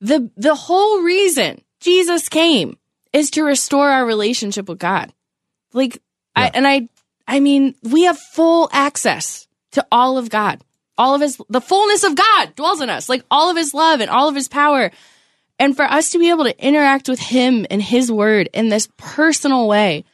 the 0.00 0.30
the 0.36 0.54
whole 0.54 1.02
reason 1.02 1.62
Jesus 1.80 2.28
came 2.28 2.76
is 3.12 3.30
to 3.32 3.42
restore 3.42 3.88
our 3.90 4.04
relationship 4.04 4.68
with 4.68 4.78
God. 4.78 5.12
Like 5.72 6.02
I 6.34 6.50
and 6.52 6.66
I 6.66 6.88
I 7.26 7.40
mean, 7.40 7.74
we 7.82 8.04
have 8.04 8.18
full 8.18 8.68
access 8.72 9.48
to 9.72 9.86
all 9.90 10.18
of 10.18 10.28
God. 10.28 10.62
All 10.98 11.14
of 11.14 11.22
his 11.22 11.40
the 11.48 11.60
fullness 11.60 12.04
of 12.04 12.14
God 12.14 12.54
dwells 12.54 12.80
in 12.82 12.90
us. 12.90 13.08
Like 13.08 13.24
all 13.30 13.50
of 13.50 13.56
his 13.56 13.72
love 13.72 14.00
and 14.00 14.10
all 14.10 14.28
of 14.28 14.34
his 14.34 14.48
power. 14.48 14.90
And 15.58 15.74
for 15.74 15.86
us 15.86 16.10
to 16.10 16.18
be 16.18 16.28
able 16.28 16.44
to 16.44 16.64
interact 16.64 17.08
with 17.08 17.18
him 17.18 17.66
and 17.70 17.82
his 17.82 18.12
word 18.12 18.50
in 18.52 18.68
this 18.68 18.88
personal 18.98 19.66
way 19.66 20.04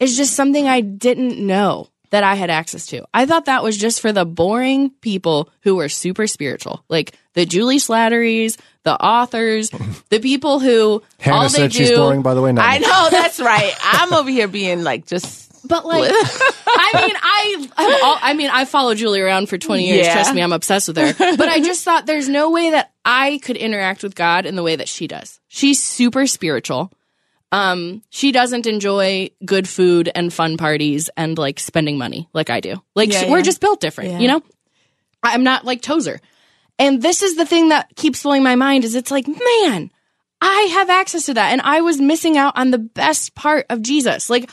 is 0.00 0.16
just 0.16 0.32
something 0.32 0.66
I 0.66 0.80
didn't 0.80 1.38
know 1.38 1.88
that 2.10 2.24
I 2.24 2.34
had 2.34 2.50
access 2.50 2.86
to. 2.86 3.04
I 3.12 3.26
thought 3.26 3.46
that 3.46 3.62
was 3.62 3.76
just 3.76 4.00
for 4.00 4.12
the 4.12 4.24
boring 4.24 4.90
people 5.00 5.50
who 5.62 5.76
were 5.76 5.88
super 5.88 6.26
spiritual, 6.26 6.84
like 6.88 7.18
the 7.34 7.46
Julie 7.46 7.78
Slatterys, 7.78 8.58
the 8.84 8.94
authors, 9.02 9.70
the 10.10 10.20
people 10.20 10.60
who 10.60 11.02
Hannah 11.18 11.36
all 11.36 11.42
they 11.44 11.48
said 11.48 11.70
do. 11.72 11.78
she's 11.78 11.90
boring, 11.92 12.22
by 12.22 12.34
the 12.34 12.42
way. 12.42 12.52
Not 12.52 12.64
I 12.64 12.78
know 12.78 13.08
that's 13.10 13.40
right. 13.52 13.74
I'm 13.82 14.12
over 14.12 14.30
here 14.30 14.48
being 14.48 14.82
like 14.84 15.06
just 15.06 15.44
But 15.68 15.84
like, 15.84 16.10
I 16.12 17.06
mean, 17.06 17.16
I, 17.20 17.68
I'm 17.76 18.04
all, 18.04 18.18
I 18.20 18.34
mean, 18.34 18.50
I 18.50 18.64
followed 18.66 18.98
Julie 18.98 19.20
around 19.20 19.48
for 19.48 19.58
20 19.58 19.84
years. 19.86 20.06
Yeah. 20.06 20.14
Trust 20.14 20.34
me, 20.34 20.40
I'm 20.40 20.52
obsessed 20.52 20.86
with 20.88 20.96
her. 20.96 21.12
But 21.36 21.48
I 21.48 21.60
just 21.60 21.84
thought 21.84 22.06
there's 22.06 22.28
no 22.28 22.50
way 22.50 22.70
that 22.70 22.92
I 23.04 23.38
could 23.42 23.56
interact 23.56 24.04
with 24.04 24.14
God 24.14 24.46
in 24.46 24.54
the 24.54 24.62
way 24.62 24.76
that 24.76 24.88
she 24.88 25.08
does. 25.08 25.40
She's 25.48 25.82
super 25.82 26.26
spiritual. 26.28 26.92
Um, 27.56 28.02
she 28.10 28.32
doesn't 28.32 28.66
enjoy 28.66 29.30
good 29.44 29.66
food 29.68 30.10
and 30.14 30.32
fun 30.32 30.56
parties 30.58 31.08
and 31.16 31.38
like 31.38 31.58
spending 31.58 31.96
money 31.96 32.28
like 32.34 32.50
I 32.50 32.60
do. 32.60 32.82
Like 32.94 33.12
Yeah, 33.12 33.30
we're 33.30 33.38
yeah. 33.38 33.42
just 33.44 33.60
built 33.62 33.80
different, 33.80 34.10
Yeah. 34.12 34.18
you 34.18 34.28
know? 34.28 34.42
I'm 35.22 35.42
not 35.42 35.64
like 35.64 35.80
Tozer. 35.80 36.20
And 36.78 37.00
this 37.00 37.22
is 37.22 37.36
the 37.36 37.46
thing 37.46 37.70
that 37.70 37.96
keeps 37.96 38.22
blowing 38.22 38.42
my 38.42 38.56
mind 38.56 38.84
is 38.84 38.94
it's 38.94 39.10
like, 39.10 39.26
man, 39.26 39.90
I 40.42 40.60
have 40.74 40.90
access 40.90 41.24
to 41.26 41.34
that. 41.34 41.52
And 41.52 41.62
I 41.62 41.80
was 41.80 41.98
missing 41.98 42.36
out 42.36 42.58
on 42.58 42.70
the 42.70 42.78
best 42.78 43.34
part 43.34 43.64
of 43.70 43.80
Jesus. 43.80 44.28
Like, 44.28 44.50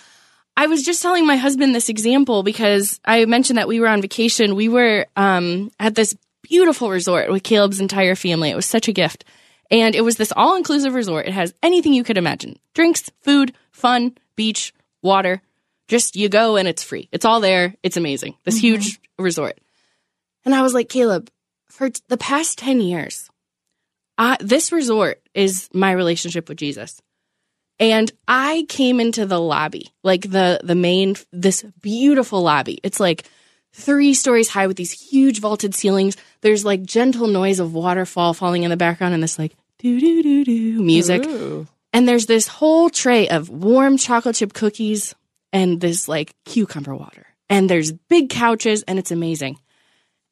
I 0.56 0.68
was 0.68 0.84
just 0.84 1.02
telling 1.02 1.28
my 1.28 1.36
husband 1.36 1.76
this 1.76 1.90
example 1.90 2.42
because 2.44 3.02
I 3.04 3.26
mentioned 3.26 3.58
that 3.58 3.68
we 3.68 3.82
were 3.82 3.88
on 3.90 4.02
vacation. 4.02 4.56
We 4.56 4.70
were 4.70 5.08
um, 5.18 5.72
at 5.80 5.96
this 5.96 6.16
beautiful 6.42 6.90
resort 6.90 7.30
with 7.32 7.44
Caleb's 7.44 7.82
entire 7.82 8.16
family. 8.16 8.50
It 8.50 8.56
was 8.56 8.66
such 8.66 8.88
a 8.88 8.94
gift. 8.94 9.26
And 9.72 9.96
it 9.96 10.02
was 10.02 10.18
this 10.18 10.34
all 10.36 10.56
inclusive 10.56 10.94
resort. 10.94 11.28
It 11.28 11.34
has 11.34 11.54
anything 11.64 11.94
you 11.94 12.04
could 12.04 12.18
imagine 12.18 12.58
drinks, 12.74 13.10
food, 13.22 13.54
fun, 13.72 14.18
beach, 14.36 14.74
water. 15.02 15.42
Just 15.88 16.16
you 16.16 16.30
go 16.30 16.56
and 16.56 16.68
it's 16.68 16.84
free. 16.84 17.10
It's 17.12 17.26
all 17.26 17.40
there. 17.40 17.76
It's 17.84 17.98
amazing. 17.98 18.36
This 18.44 18.56
mm-hmm. 18.56 18.68
huge 18.68 19.00
resort. 19.18 19.60
And 20.46 20.54
I 20.54 20.62
was 20.62 20.74
like, 20.74 20.90
Caleb, 20.90 21.30
for 21.68 21.90
t- 21.90 22.02
the 22.08 22.18
past 22.18 22.58
10 22.58 22.82
years, 22.82 23.30
I, 24.18 24.38
this 24.40 24.72
resort 24.72 25.22
is 25.34 25.70
my 25.74 25.92
relationship 25.92 26.50
with 26.50 26.58
Jesus. 26.58 27.02
And 27.80 28.12
I 28.28 28.66
came 28.70 29.00
into 29.00 29.26
the 29.26 29.40
lobby, 29.40 29.90
like 30.04 30.30
the 30.30 30.62
the 30.64 30.76
main 30.76 31.16
this 31.32 31.64
beautiful 31.82 32.44
lobby. 32.44 32.80
It's 32.84 33.00
like 33.00 33.26
three 33.74 34.14
stories 34.14 34.50
high 34.50 34.68
with 34.68 34.78
these 34.78 34.92
huge 34.92 35.42
vaulted 35.42 35.76
ceilings. 35.76 36.16
There's 36.42 36.64
like 36.64 36.84
gentle 36.84 37.28
noise 37.28 37.60
of 37.60 37.74
waterfall 37.74 38.34
falling 38.34 38.64
in 38.64 38.70
the 38.70 38.78
background 38.78 39.14
and 39.14 39.22
this 39.22 39.40
like 39.40 39.56
doo 39.80 40.00
doo 40.00 40.24
doo 40.24 40.46
doo 40.46 40.82
music. 40.82 41.26
Ooh. 41.26 41.68
And 41.92 42.08
there's 42.08 42.26
this 42.26 42.48
whole 42.48 42.90
tray 42.90 43.28
of 43.30 43.50
warm 43.50 43.98
chocolate 43.98 44.36
chip 44.36 44.54
cookies 44.54 45.14
and 45.52 45.80
this 45.80 46.08
like 46.08 46.34
cucumber 46.46 46.96
water. 46.96 47.28
And 47.50 47.70
there's 47.70 47.92
big 47.92 48.30
couches 48.30 48.84
and 48.84 48.98
it's 48.98 49.12
amazing. 49.12 49.60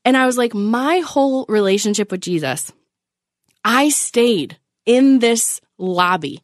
And 0.03 0.17
I 0.17 0.25
was 0.25 0.37
like, 0.37 0.55
my 0.55 0.99
whole 0.99 1.45
relationship 1.47 2.11
with 2.11 2.21
Jesus, 2.21 2.71
I 3.63 3.89
stayed 3.89 4.57
in 4.85 5.19
this 5.19 5.61
lobby 5.77 6.41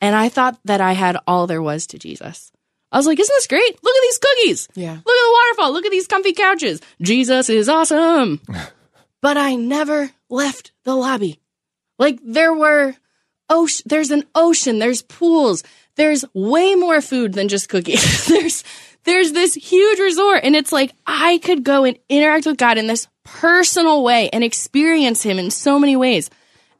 and 0.00 0.14
I 0.14 0.28
thought 0.28 0.58
that 0.64 0.80
I 0.80 0.92
had 0.92 1.16
all 1.26 1.48
there 1.48 1.62
was 1.62 1.88
to 1.88 1.98
Jesus. 1.98 2.52
I 2.90 2.96
was 2.96 3.06
like, 3.06 3.18
isn't 3.20 3.34
this 3.36 3.46
great? 3.46 3.82
Look 3.82 3.94
at 3.96 4.02
these 4.02 4.18
cookies. 4.18 4.68
Yeah. 4.74 4.98
Look 5.04 5.16
Look 5.56 5.86
at 5.86 5.90
these 5.90 6.06
comfy 6.06 6.32
couches. 6.32 6.80
Jesus 7.00 7.48
is 7.48 7.68
awesome. 7.68 8.40
but 9.20 9.36
I 9.36 9.54
never 9.54 10.10
left 10.28 10.72
the 10.84 10.94
lobby. 10.94 11.40
Like 11.98 12.20
there 12.22 12.54
were 12.54 12.94
ocean, 13.48 13.84
there's 13.86 14.10
an 14.10 14.24
ocean, 14.34 14.78
there's 14.78 15.02
pools, 15.02 15.62
there's 15.96 16.24
way 16.34 16.74
more 16.74 17.00
food 17.00 17.32
than 17.32 17.48
just 17.48 17.68
cookies. 17.68 18.26
there's 18.28 18.64
there's 19.04 19.32
this 19.32 19.54
huge 19.54 19.98
resort 19.98 20.40
and 20.44 20.54
it's 20.54 20.72
like 20.72 20.92
I 21.06 21.38
could 21.38 21.64
go 21.64 21.84
and 21.84 21.98
interact 22.08 22.46
with 22.46 22.58
God 22.58 22.78
in 22.78 22.86
this 22.86 23.08
personal 23.24 24.02
way 24.02 24.28
and 24.30 24.44
experience 24.44 25.22
him 25.22 25.38
in 25.38 25.50
so 25.50 25.78
many 25.78 25.96
ways. 25.96 26.30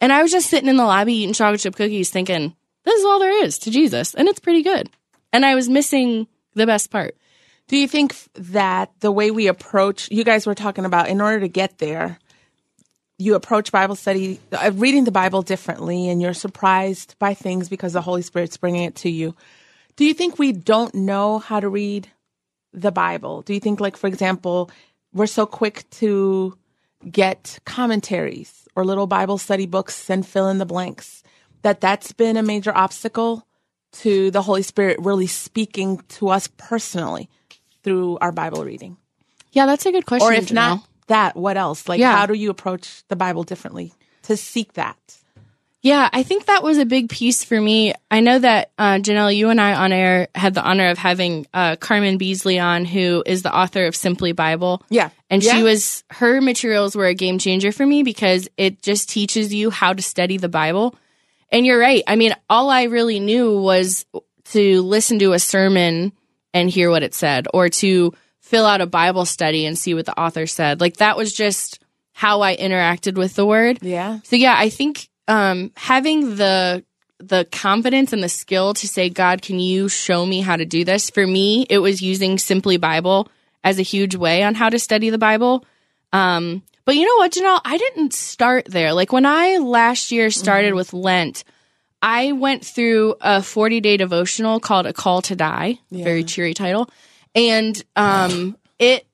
And 0.01 0.13
I 0.13 0.23
was 0.23 0.31
just 0.31 0.49
sitting 0.49 0.69
in 0.69 0.77
the 0.77 0.85
lobby 0.85 1.15
eating 1.15 1.35
chocolate 1.35 1.61
chip 1.61 1.75
cookies 1.75 2.11
thinking, 2.11 2.55
this 2.85 3.01
is 3.01 3.05
all 3.05 3.19
there 3.19 3.45
is 3.45 3.59
to 3.61 3.71
Jesus 3.71 4.15
and 4.15 4.29
it's 4.29 4.41
pretty 4.41 4.63
good. 4.63 4.91
And 5.33 5.45
I 5.45 5.55
was 5.55 5.69
missing 5.69 6.27
the 6.55 6.67
best 6.67 6.91
part. 6.91 7.17
Do 7.69 7.77
you 7.77 7.87
think 7.87 8.17
that 8.35 8.91
the 9.01 9.13
way 9.13 9.31
we 9.31 9.47
approach, 9.47 10.11
you 10.11 10.25
guys 10.25 10.47
were 10.47 10.55
talking 10.55 10.87
about, 10.87 11.09
in 11.09 11.21
order 11.21 11.41
to 11.41 11.49
get 11.49 11.79
there, 11.79 12.19
you 13.19 13.35
approach 13.35 13.71
Bible 13.71 13.95
study, 13.95 14.41
uh, 14.53 14.71
reading 14.75 15.05
the 15.05 15.13
Bible 15.13 15.43
differently, 15.43 16.09
and 16.09 16.23
you're 16.23 16.35
surprised 16.35 17.15
by 17.19 17.35
things 17.35 17.69
because 17.69 17.93
the 17.93 18.01
Holy 18.01 18.23
Spirit's 18.23 18.57
bringing 18.57 18.85
it 18.85 18.97
to 18.97 19.11
you. 19.11 19.35
Do 19.97 20.07
you 20.07 20.15
think 20.15 20.39
we 20.39 20.53
don't 20.53 20.95
know 20.95 21.39
how 21.39 21.61
to 21.61 21.69
read 21.69 22.09
the 22.73 22.93
Bible? 22.93 23.43
Do 23.43 23.53
you 23.53 23.61
think, 23.61 23.81
like, 23.81 23.97
for 23.97 24.07
example, 24.07 24.71
we're 25.13 25.27
so 25.27 25.45
quick 25.45 25.85
to 25.91 26.57
get 27.11 27.59
commentaries 27.67 28.67
or 28.75 28.85
little 28.85 29.07
Bible 29.07 29.37
study 29.37 29.67
books 29.67 30.09
and 30.09 30.27
fill 30.27 30.49
in 30.49 30.59
the 30.59 30.67
blanks 30.67 31.23
that 31.63 31.81
that's 31.81 32.13
been 32.13 32.37
a 32.37 32.43
major 32.43 32.75
obstacle 32.75 33.47
to 33.91 34.31
the 34.31 34.43
Holy 34.43 34.63
Spirit 34.63 34.99
really 35.01 35.27
speaking 35.27 36.01
to 36.09 36.29
us 36.29 36.49
personally 36.57 37.29
through 37.88 38.18
our 38.20 38.33
Bible 38.33 38.64
reading? 38.64 38.96
Yeah, 39.53 39.66
that's 39.66 39.87
a 39.87 39.92
good 39.92 40.07
question. 40.07 40.29
Or 40.29 40.33
if 40.33 40.48
Janelle. 40.48 40.55
not 40.55 40.85
that, 41.07 41.37
what 41.37 41.57
else? 41.57 41.88
Like, 41.88 42.01
Yeah. 42.01 42.14
how 42.16 42.27
do 42.27 42.35
you 42.35 42.51
approach 42.51 43.03
the 43.09 43.16
Bible 43.16 43.42
differently 43.44 43.92
to 44.24 44.37
seek 44.37 44.74
that? 44.74 44.96
Yeah, 45.81 46.09
I 46.12 46.24
think 46.24 46.46
that 46.46 46.64
was 46.64 46.77
a 46.79 46.85
big 46.85 47.09
piece 47.09 47.44
for 47.44 47.59
me. 47.59 47.94
I 48.11 48.18
know 48.20 48.38
that 48.40 48.72
uh, 48.79 48.94
Janelle, 48.98 49.35
you 49.35 49.48
and 49.48 49.61
I 49.61 49.74
on 49.74 49.92
air 49.92 50.27
had 50.35 50.53
the 50.55 50.62
honor 50.62 50.88
of 50.90 50.98
having 50.98 51.46
uh, 51.55 51.77
Carmen 51.77 52.18
Beasley 52.18 52.59
on, 52.59 52.85
who 52.85 53.22
is 53.24 53.42
the 53.42 53.57
author 53.57 53.87
of 53.87 53.94
Simply 53.94 54.33
Bible. 54.33 54.83
Yeah. 54.90 55.11
And 55.31 55.42
Yeah. 55.42 55.55
she 55.55 55.62
was, 55.62 56.03
her 56.11 56.40
materials 56.40 56.96
were 56.96 57.07
a 57.07 57.14
game 57.14 57.38
changer 57.38 57.70
for 57.70 57.87
me 57.87 58.03
because 58.03 58.48
it 58.57 58.83
just 58.83 59.09
teaches 59.09 59.55
you 59.55 59.70
how 59.70 59.92
to 59.92 60.03
study 60.03 60.37
the 60.37 60.48
Bible. 60.48 60.96
And 61.53 61.64
you're 61.64 61.79
right. 61.79 62.03
I 62.09 62.16
mean, 62.16 62.35
all 62.51 62.70
I 62.70 62.83
really 62.83 63.20
knew 63.20 63.61
was 63.61 64.05
to 64.46 64.83
listen 64.83 65.20
to 65.20 65.33
a 65.33 65.38
sermon 65.38 66.12
and 66.55 66.71
hear 66.71 66.91
what 66.91 67.03
it 67.03 67.15
said 67.15 67.47
or 67.53 67.69
to 67.69 68.13
fill 68.41 68.67
out 68.67 68.81
a 68.81 68.87
Bible 68.87 69.25
study 69.25 69.67
and 69.67 69.79
see 69.79 69.95
what 69.95 70.07
the 70.07 70.19
author 70.19 70.47
said. 70.47 70.81
Like 70.81 70.97
that 70.97 71.17
was 71.17 71.33
just 71.33 71.81
how 72.13 72.41
I 72.41 72.57
interacted 72.57 73.17
with 73.17 73.35
the 73.35 73.47
word. 73.47 73.79
Yeah. 73.83 74.21
So 74.25 74.37
yeah, 74.37 74.55
I 74.57 74.71
think 74.71 75.09
um, 75.29 75.73
having 75.77 76.37
the 76.37 76.85
the 77.21 77.47
confidence 77.51 78.13
and 78.13 78.23
the 78.23 78.29
skill 78.29 78.75
to 78.75 78.87
say, 78.87 79.11
God, 79.11 79.43
can 79.43 79.59
you 79.59 79.89
show 79.89 80.25
me 80.25 80.41
how 80.41 80.57
to 80.57 80.65
do 80.65 80.85
this? 80.85 81.11
For 81.11 81.27
me, 81.27 81.67
it 81.69 81.79
was 81.79 82.01
using 82.01 82.39
Simply 82.39 82.77
Bible 82.77 83.29
as 83.65 83.79
a 83.79 83.83
huge 83.83 84.15
way 84.15 84.45
on 84.45 84.55
how 84.55 84.69
to 84.69 84.79
study 84.79 85.11
the 85.11 85.19
Bible. 85.19 85.65
Um, 86.13 86.63
but 86.85 86.97
you 86.97 87.05
know 87.05 87.17
what, 87.17 87.33
Janelle? 87.33 87.61
I 87.65 87.77
didn't 87.77 88.15
start 88.15 88.67
there. 88.67 88.93
Like 88.95 89.13
when 89.13 89.27
I 89.27 89.59
last 89.59 90.11
year 90.11 90.31
started 90.31 90.75
with 90.75 90.93
Lent, 90.93 91.45
I 92.03 92.33
went 92.33 92.65
through 92.65 93.17
a 93.21 93.43
40 93.43 93.81
day 93.81 93.97
devotional 93.97 94.61
called 94.61 94.87
A 94.87 94.93
Call 94.93 95.23
to 95.23 95.35
Die, 95.37 95.79
very 95.91 96.25
cheery 96.25 96.55
title. 96.55 96.89
And 97.35 97.81
um, 97.97 98.57
it 98.79 99.05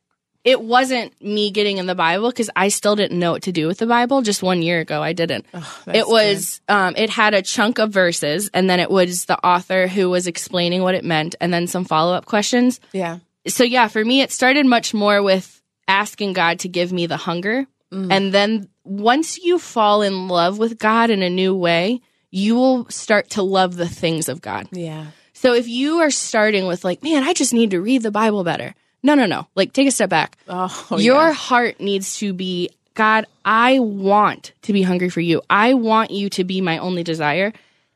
it 0.44 0.60
wasn't 0.60 1.18
me 1.22 1.50
getting 1.50 1.78
in 1.78 1.86
the 1.86 1.94
Bible 1.94 2.28
because 2.28 2.50
I 2.54 2.68
still 2.68 2.96
didn't 2.96 3.18
know 3.18 3.32
what 3.32 3.44
to 3.44 3.52
do 3.52 3.66
with 3.66 3.78
the 3.78 3.86
Bible. 3.86 4.20
Just 4.20 4.42
one 4.42 4.60
year 4.60 4.80
ago, 4.80 5.02
I 5.02 5.14
didn't. 5.14 5.46
it 5.86 6.06
was 6.06 6.60
um, 6.68 6.94
it 6.96 7.08
had 7.08 7.32
a 7.32 7.40
chunk 7.40 7.78
of 7.78 7.90
verses, 7.90 8.50
and 8.52 8.68
then 8.68 8.78
it 8.78 8.90
was 8.90 9.24
the 9.24 9.38
author 9.44 9.86
who 9.88 10.10
was 10.10 10.26
explaining 10.26 10.82
what 10.82 10.94
it 10.94 11.04
meant, 11.04 11.34
and 11.40 11.52
then 11.52 11.66
some 11.66 11.84
follow 11.86 12.12
up 12.14 12.26
questions. 12.26 12.78
Yeah. 12.92 13.20
So 13.46 13.64
yeah, 13.64 13.88
for 13.88 14.04
me, 14.04 14.20
it 14.20 14.30
started 14.32 14.66
much 14.66 14.92
more 14.92 15.22
with 15.22 15.62
asking 15.88 16.34
God 16.34 16.58
to 16.60 16.68
give 16.68 16.92
me 16.92 17.06
the 17.06 17.16
hunger, 17.16 17.66
and 17.90 18.32
then 18.34 18.68
once 18.84 19.38
you 19.38 19.58
fall 19.58 20.02
in 20.02 20.28
love 20.28 20.58
with 20.58 20.78
God 20.78 21.08
in 21.10 21.22
a 21.22 21.30
new 21.30 21.54
way, 21.54 22.00
you 22.34 22.56
will 22.56 22.90
start 22.90 23.30
to 23.30 23.42
love 23.42 23.76
the 23.76 23.88
things 23.88 24.28
of 24.28 24.42
God. 24.42 24.66
Yeah. 24.72 25.06
So 25.34 25.54
if 25.54 25.68
you 25.68 26.00
are 26.00 26.10
starting 26.10 26.66
with 26.66 26.84
like, 26.84 27.00
man, 27.00 27.22
I 27.22 27.32
just 27.32 27.54
need 27.54 27.70
to 27.70 27.80
read 27.80 28.02
the 28.02 28.10
Bible 28.10 28.42
better. 28.42 28.74
No, 29.04 29.14
no, 29.14 29.26
no. 29.26 29.46
Like 29.54 29.72
take 29.72 29.86
a 29.86 29.92
step 29.92 30.10
back. 30.10 30.36
Oh, 30.48 30.96
Your 30.98 31.28
yeah. 31.28 31.32
heart 31.32 31.78
needs 31.78 32.18
to 32.18 32.32
be, 32.32 32.70
God, 32.94 33.26
I 33.44 33.78
want 33.78 34.52
to 34.62 34.72
be 34.72 34.82
hungry 34.82 35.10
for 35.10 35.20
you. 35.20 35.42
I 35.48 35.74
want 35.74 36.10
you 36.10 36.28
to 36.30 36.42
be 36.42 36.60
my 36.60 36.78
only 36.78 37.04
desire. 37.04 37.52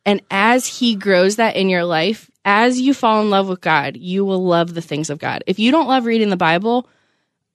And 0.06 0.22
as 0.30 0.66
he 0.66 0.94
grows 0.94 1.36
that 1.36 1.56
in 1.56 1.68
your 1.68 1.84
life, 1.84 2.30
as 2.44 2.80
you 2.80 2.94
fall 2.94 3.20
in 3.22 3.30
love 3.30 3.48
with 3.48 3.60
God, 3.60 3.96
you 3.96 4.24
will 4.24 4.44
love 4.44 4.72
the 4.72 4.82
things 4.82 5.10
of 5.10 5.18
God. 5.18 5.42
If 5.48 5.58
you 5.58 5.72
don't 5.72 5.88
love 5.88 6.06
reading 6.06 6.30
the 6.30 6.36
Bible, 6.36 6.88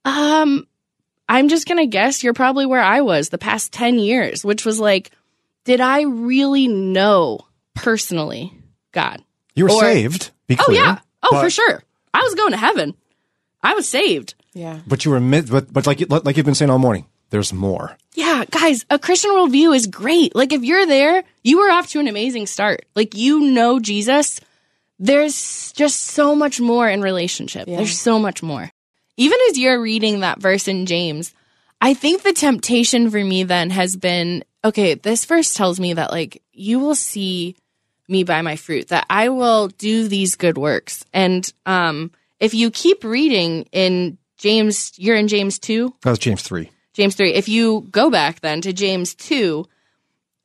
um 0.04 0.68
I'm 1.30 1.48
just 1.48 1.66
going 1.66 1.78
to 1.78 1.88
guess 1.88 2.22
you're 2.22 2.34
probably 2.34 2.66
where 2.66 2.82
I 2.82 3.00
was 3.02 3.30
the 3.30 3.38
past 3.38 3.72
10 3.72 3.98
years, 3.98 4.44
which 4.44 4.66
was 4.66 4.80
like 4.82 5.12
did 5.66 5.82
I 5.82 6.02
really 6.04 6.68
know 6.68 7.40
personally 7.76 8.54
God? 8.92 9.24
You 9.56 9.66
were 9.66 9.72
Or- 9.72 9.82
saved. 9.82 10.32
Be 10.48 10.58
Oh 10.60 10.72
yeah. 10.72 11.00
Oh, 11.22 11.30
but- 11.32 11.44
for 11.44 11.50
sure. 11.50 11.84
I 12.14 12.22
was 12.22 12.36
going 12.36 12.52
to 12.52 12.58
heaven. 12.58 12.96
I 13.62 13.74
was 13.74 13.88
saved. 13.88 14.36
Yeah. 14.54 14.80
But 14.86 15.04
you 15.06 15.12
were 15.12 15.20
mid, 15.20 15.50
but 15.50 15.72
but 15.74 15.88
like 15.88 16.00
you- 16.00 16.06
like 16.08 16.38
you've 16.38 16.46
been 16.46 16.56
saying 16.56 16.70
all 16.70 16.78
morning, 16.80 17.06
there's 17.32 17.52
more. 17.54 17.98
Yeah, 18.14 18.46
guys, 18.52 18.86
a 18.92 19.00
Christian 19.00 19.32
worldview 19.32 19.76
is 19.76 19.88
great. 19.88 20.36
Like 20.36 20.54
if 20.54 20.64
you're 20.64 20.86
there, 20.86 21.24
you 21.44 21.58
were 21.60 21.72
off 21.72 21.88
to 21.90 22.00
an 22.00 22.08
amazing 22.08 22.46
start. 22.46 22.86
Like 22.96 23.16
you 23.16 23.40
know 23.40 23.80
Jesus. 23.80 24.40
There's 25.00 25.72
just 25.74 26.02
so 26.02 26.36
much 26.36 26.60
more 26.62 26.88
in 26.88 27.02
relationship. 27.02 27.68
Yeah. 27.68 27.78
There's 27.78 27.98
so 27.98 28.20
much 28.20 28.44
more. 28.44 28.70
Even 29.18 29.38
as 29.50 29.58
you're 29.58 29.82
reading 29.82 30.20
that 30.20 30.40
verse 30.40 30.68
in 30.68 30.86
James, 30.86 31.34
I 31.82 31.94
think 31.94 32.22
the 32.22 32.34
temptation 32.34 33.10
for 33.10 33.24
me 33.24 33.44
then 33.44 33.70
has 33.72 33.96
been 33.96 34.44
okay, 34.64 34.96
this 34.96 35.26
verse 35.26 35.54
tells 35.54 35.80
me 35.80 35.94
that 35.94 36.12
like 36.12 36.42
you 36.52 36.80
will 36.80 36.96
see 36.96 37.56
me 38.08 38.24
by 38.24 38.42
my 38.42 38.56
fruit, 38.56 38.90
that 38.90 39.06
I 39.10 39.30
will 39.30 39.68
do 39.70 40.08
these 40.08 40.36
good 40.36 40.58
works. 40.58 41.06
And 41.14 41.52
um 41.66 42.12
if 42.40 42.54
you 42.54 42.72
keep 42.72 43.04
reading 43.04 43.68
in 43.72 44.18
James, 44.38 44.92
you're 44.98 45.16
in 45.16 45.30
James 45.30 45.60
2, 45.60 45.96
That 46.02 46.10
was 46.10 46.20
James 46.20 46.42
3. 46.42 46.70
James 46.94 47.16
3. 47.16 47.34
If 47.34 47.48
you 47.48 47.88
go 47.90 48.10
back 48.10 48.42
then 48.42 48.62
to 48.62 48.74
James 48.74 49.16
2, 49.16 49.66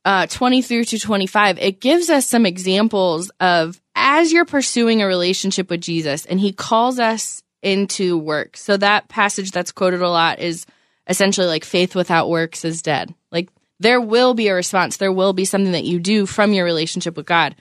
uh, 0.05 0.25
20 0.27 0.61
through 0.61 0.85
to 0.85 0.97
25, 0.97 1.59
it 1.59 1.79
gives 1.81 2.09
us 2.09 2.25
some 2.25 2.45
examples 2.45 3.29
of 3.39 3.79
as 3.95 4.31
you're 4.31 4.45
pursuing 4.45 5.01
a 5.01 5.07
relationship 5.07 5.69
with 5.69 5.81
Jesus 5.81 6.25
and 6.25 6.39
he 6.39 6.53
calls 6.53 6.99
us 6.99 7.43
into 7.61 8.17
work. 8.17 8.55
So 8.55 8.77
that 8.77 9.09
passage 9.09 9.51
that's 9.51 9.73
quoted 9.73 10.01
a 10.01 10.09
lot 10.09 10.39
is 10.39 10.65
essentially 11.07 11.47
like 11.47 11.65
faith 11.65 11.95
without 11.95 12.29
works 12.29 12.63
is 12.63 12.81
dead. 12.81 13.13
Like 13.31 13.49
there 13.79 14.01
will 14.01 14.33
be 14.33 14.47
a 14.47 14.53
response. 14.53 14.97
There 14.97 15.11
will 15.11 15.33
be 15.33 15.45
something 15.45 15.71
that 15.71 15.85
you 15.85 15.99
do 15.99 16.25
from 16.25 16.53
your 16.53 16.65
relationship 16.65 17.15
with 17.15 17.25
God. 17.25 17.55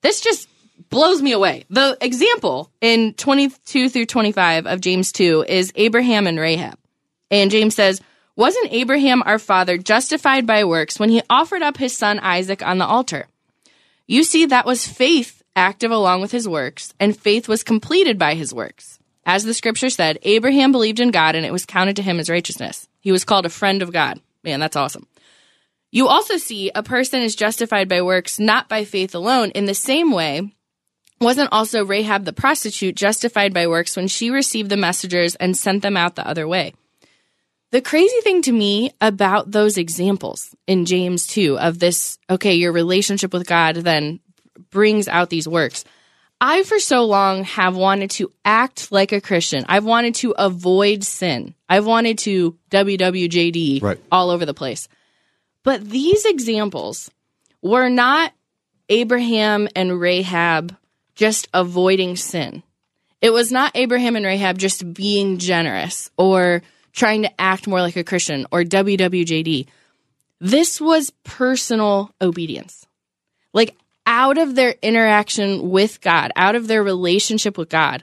This 0.00 0.20
just 0.20 0.48
blows 0.90 1.22
me 1.22 1.32
away. 1.32 1.64
The 1.70 1.96
example 2.00 2.70
in 2.80 3.14
22 3.14 3.88
through 3.88 4.06
25 4.06 4.66
of 4.66 4.80
James 4.80 5.12
2 5.12 5.44
is 5.48 5.72
Abraham 5.74 6.26
and 6.26 6.38
Rahab. 6.38 6.78
And 7.30 7.50
James 7.50 7.74
says, 7.74 8.00
Wasn't 8.36 8.72
Abraham 8.72 9.22
our 9.24 9.38
father 9.38 9.78
justified 9.78 10.46
by 10.46 10.64
works 10.64 10.98
when 10.98 11.08
he 11.08 11.22
offered 11.30 11.62
up 11.62 11.76
his 11.76 11.96
son 11.96 12.18
Isaac 12.18 12.64
on 12.64 12.78
the 12.78 12.86
altar? 12.86 13.26
You 14.06 14.24
see, 14.24 14.46
that 14.46 14.66
was 14.66 14.86
faith 14.86 15.42
active 15.54 15.90
along 15.90 16.20
with 16.20 16.32
his 16.32 16.48
works, 16.48 16.94
and 16.98 17.16
faith 17.16 17.48
was 17.48 17.62
completed 17.62 18.18
by 18.18 18.34
his 18.34 18.52
works. 18.52 18.98
As 19.24 19.44
the 19.44 19.54
scripture 19.54 19.90
said, 19.90 20.18
Abraham 20.22 20.72
believed 20.72 20.98
in 20.98 21.10
God 21.10 21.36
and 21.36 21.46
it 21.46 21.52
was 21.52 21.64
counted 21.64 21.96
to 21.96 22.02
him 22.02 22.18
as 22.18 22.28
righteousness. 22.28 22.88
He 23.00 23.12
was 23.12 23.24
called 23.24 23.46
a 23.46 23.50
friend 23.50 23.80
of 23.80 23.92
God. 23.92 24.20
Man, 24.42 24.58
that's 24.58 24.76
awesome. 24.76 25.06
You 25.94 26.08
also 26.08 26.38
see 26.38 26.70
a 26.74 26.82
person 26.82 27.20
is 27.20 27.36
justified 27.36 27.86
by 27.86 28.00
works, 28.00 28.38
not 28.40 28.66
by 28.66 28.84
faith 28.86 29.14
alone. 29.14 29.50
In 29.50 29.66
the 29.66 29.74
same 29.74 30.10
way, 30.10 30.50
wasn't 31.20 31.52
also 31.52 31.84
Rahab 31.84 32.24
the 32.24 32.32
prostitute 32.32 32.96
justified 32.96 33.52
by 33.52 33.66
works 33.66 33.94
when 33.94 34.08
she 34.08 34.30
received 34.30 34.70
the 34.70 34.78
messengers 34.78 35.34
and 35.34 35.54
sent 35.54 35.82
them 35.82 35.96
out 35.98 36.16
the 36.16 36.26
other 36.26 36.48
way? 36.48 36.72
The 37.72 37.82
crazy 37.82 38.20
thing 38.22 38.40
to 38.42 38.52
me 38.52 38.92
about 39.02 39.50
those 39.50 39.76
examples 39.76 40.54
in 40.66 40.86
James 40.86 41.26
2 41.26 41.58
of 41.58 41.78
this, 41.78 42.18
okay, 42.28 42.54
your 42.54 42.72
relationship 42.72 43.34
with 43.34 43.46
God 43.46 43.76
then 43.76 44.20
brings 44.70 45.08
out 45.08 45.28
these 45.28 45.46
works. 45.46 45.84
I, 46.40 46.64
for 46.64 46.78
so 46.78 47.04
long, 47.04 47.44
have 47.44 47.76
wanted 47.76 48.10
to 48.12 48.32
act 48.44 48.90
like 48.90 49.12
a 49.12 49.20
Christian. 49.20 49.64
I've 49.68 49.84
wanted 49.84 50.14
to 50.16 50.32
avoid 50.32 51.04
sin. 51.04 51.54
I've 51.68 51.86
wanted 51.86 52.18
to 52.20 52.58
WWJD 52.70 53.82
Right. 53.82 54.00
all 54.10 54.30
over 54.30 54.44
the 54.44 54.54
place. 54.54 54.88
But 55.62 55.88
these 55.88 56.24
examples 56.24 57.10
were 57.60 57.88
not 57.88 58.32
Abraham 58.88 59.68
and 59.76 60.00
Rahab 60.00 60.76
just 61.14 61.48
avoiding 61.54 62.16
sin. 62.16 62.62
It 63.20 63.30
was 63.30 63.52
not 63.52 63.72
Abraham 63.76 64.16
and 64.16 64.26
Rahab 64.26 64.58
just 64.58 64.92
being 64.92 65.38
generous 65.38 66.10
or 66.16 66.62
trying 66.92 67.22
to 67.22 67.40
act 67.40 67.66
more 67.66 67.80
like 67.80 67.96
a 67.96 68.04
Christian 68.04 68.46
or 68.50 68.62
WWJD. 68.62 69.66
This 70.40 70.80
was 70.80 71.10
personal 71.22 72.12
obedience. 72.20 72.86
Like 73.52 73.76
out 74.06 74.38
of 74.38 74.56
their 74.56 74.74
interaction 74.82 75.70
with 75.70 76.00
God, 76.00 76.32
out 76.34 76.56
of 76.56 76.66
their 76.66 76.82
relationship 76.82 77.56
with 77.56 77.68
God, 77.68 78.02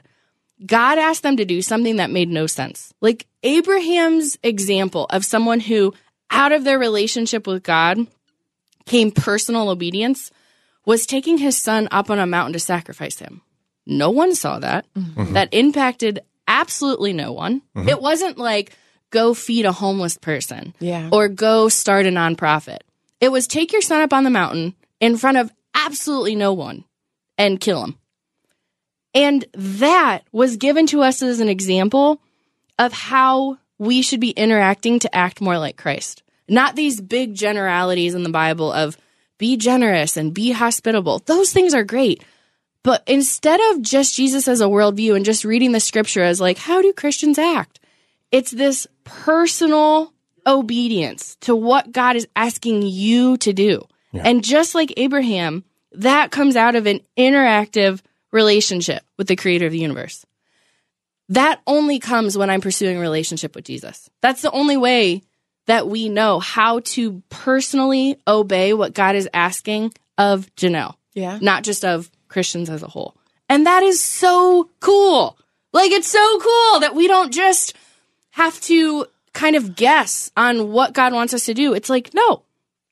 God 0.64 0.98
asked 0.98 1.22
them 1.22 1.36
to 1.36 1.44
do 1.44 1.62
something 1.62 1.96
that 1.96 2.10
made 2.10 2.28
no 2.28 2.46
sense. 2.46 2.92
Like 3.00 3.26
Abraham's 3.42 4.38
example 4.42 5.06
of 5.10 5.24
someone 5.24 5.60
who, 5.60 5.94
out 6.30 6.52
of 6.52 6.64
their 6.64 6.78
relationship 6.78 7.46
with 7.46 7.62
God, 7.62 7.98
came 8.86 9.10
personal 9.10 9.68
obedience 9.68 10.30
was 10.86 11.06
taking 11.06 11.38
his 11.38 11.56
son 11.58 11.88
up 11.90 12.10
on 12.10 12.18
a 12.18 12.26
mountain 12.26 12.54
to 12.54 12.58
sacrifice 12.58 13.18
him. 13.18 13.42
No 13.86 14.10
one 14.10 14.34
saw 14.34 14.58
that. 14.58 14.86
Mm-hmm. 14.94 15.34
That 15.34 15.48
impacted 15.52 16.20
absolutely 16.48 17.12
no 17.12 17.32
one. 17.32 17.62
Mm-hmm. 17.76 17.88
It 17.88 18.00
wasn't 18.00 18.38
like 18.38 18.76
go 19.10 19.34
feed 19.34 19.66
a 19.66 19.72
homeless 19.72 20.16
person 20.16 20.74
Yeah. 20.80 21.08
or 21.12 21.28
go 21.28 21.68
start 21.68 22.06
a 22.06 22.10
nonprofit. 22.10 22.78
It 23.20 23.30
was 23.30 23.46
take 23.46 23.72
your 23.72 23.82
son 23.82 24.02
up 24.02 24.12
on 24.12 24.24
the 24.24 24.30
mountain 24.30 24.74
in 25.00 25.16
front 25.16 25.36
of 25.36 25.52
absolutely 25.74 26.34
no 26.34 26.52
one 26.52 26.84
and 27.36 27.60
kill 27.60 27.84
him. 27.84 27.98
And 29.14 29.44
that 29.54 30.20
was 30.32 30.56
given 30.56 30.86
to 30.88 31.02
us 31.02 31.20
as 31.22 31.40
an 31.40 31.48
example 31.48 32.20
of 32.78 32.92
how 32.92 33.58
we 33.80 34.02
should 34.02 34.20
be 34.20 34.30
interacting 34.30 34.98
to 34.98 35.16
act 35.16 35.40
more 35.40 35.58
like 35.58 35.78
Christ. 35.78 36.22
Not 36.46 36.76
these 36.76 37.00
big 37.00 37.34
generalities 37.34 38.14
in 38.14 38.24
the 38.24 38.28
Bible 38.28 38.70
of 38.70 38.98
be 39.38 39.56
generous 39.56 40.18
and 40.18 40.34
be 40.34 40.50
hospitable. 40.50 41.20
Those 41.20 41.50
things 41.50 41.72
are 41.72 41.82
great. 41.82 42.22
But 42.82 43.02
instead 43.06 43.58
of 43.70 43.80
just 43.80 44.14
Jesus 44.14 44.48
as 44.48 44.60
a 44.60 44.66
worldview 44.66 45.16
and 45.16 45.24
just 45.24 45.46
reading 45.46 45.72
the 45.72 45.80
scripture 45.80 46.22
as 46.22 46.42
like, 46.42 46.58
how 46.58 46.82
do 46.82 46.92
Christians 46.92 47.38
act? 47.38 47.80
It's 48.30 48.50
this 48.50 48.86
personal 49.04 50.12
obedience 50.46 51.36
to 51.40 51.56
what 51.56 51.90
God 51.90 52.16
is 52.16 52.28
asking 52.36 52.82
you 52.82 53.38
to 53.38 53.54
do. 53.54 53.82
And 54.12 54.44
just 54.44 54.74
like 54.74 54.92
Abraham, 54.98 55.64
that 55.92 56.30
comes 56.30 56.54
out 56.54 56.74
of 56.74 56.86
an 56.86 57.00
interactive 57.16 58.02
relationship 58.30 59.02
with 59.16 59.26
the 59.26 59.36
creator 59.36 59.66
of 59.66 59.72
the 59.72 59.78
universe. 59.78 60.26
That 61.30 61.60
only 61.66 61.98
comes 61.98 62.36
when 62.36 62.50
I'm 62.50 62.60
pursuing 62.60 62.96
a 62.96 63.00
relationship 63.00 63.54
with 63.54 63.64
Jesus. 63.64 64.10
That's 64.20 64.42
the 64.42 64.50
only 64.50 64.76
way 64.76 65.22
that 65.66 65.88
we 65.88 66.08
know 66.08 66.40
how 66.40 66.80
to 66.80 67.22
personally 67.28 68.16
obey 68.26 68.74
what 68.74 68.94
God 68.94 69.14
is 69.14 69.28
asking 69.32 69.94
of 70.18 70.52
Janelle 70.56 70.96
Yeah. 71.14 71.38
not 71.40 71.62
just 71.62 71.84
of 71.84 72.10
Christians 72.28 72.68
as 72.68 72.82
a 72.82 72.88
whole. 72.88 73.16
And 73.48 73.66
that 73.66 73.82
is 73.82 74.02
so 74.02 74.70
cool. 74.80 75.38
Like, 75.72 75.92
it's 75.92 76.08
so 76.08 76.38
cool 76.40 76.80
that 76.80 76.94
we 76.94 77.06
don't 77.06 77.32
just 77.32 77.74
have 78.30 78.60
to 78.62 79.06
kind 79.32 79.54
of 79.54 79.76
guess 79.76 80.30
on 80.36 80.72
what 80.72 80.92
God 80.92 81.12
wants 81.12 81.32
us 81.32 81.46
to 81.46 81.54
do. 81.54 81.74
It's 81.74 81.90
like, 81.90 82.12
no, 82.14 82.42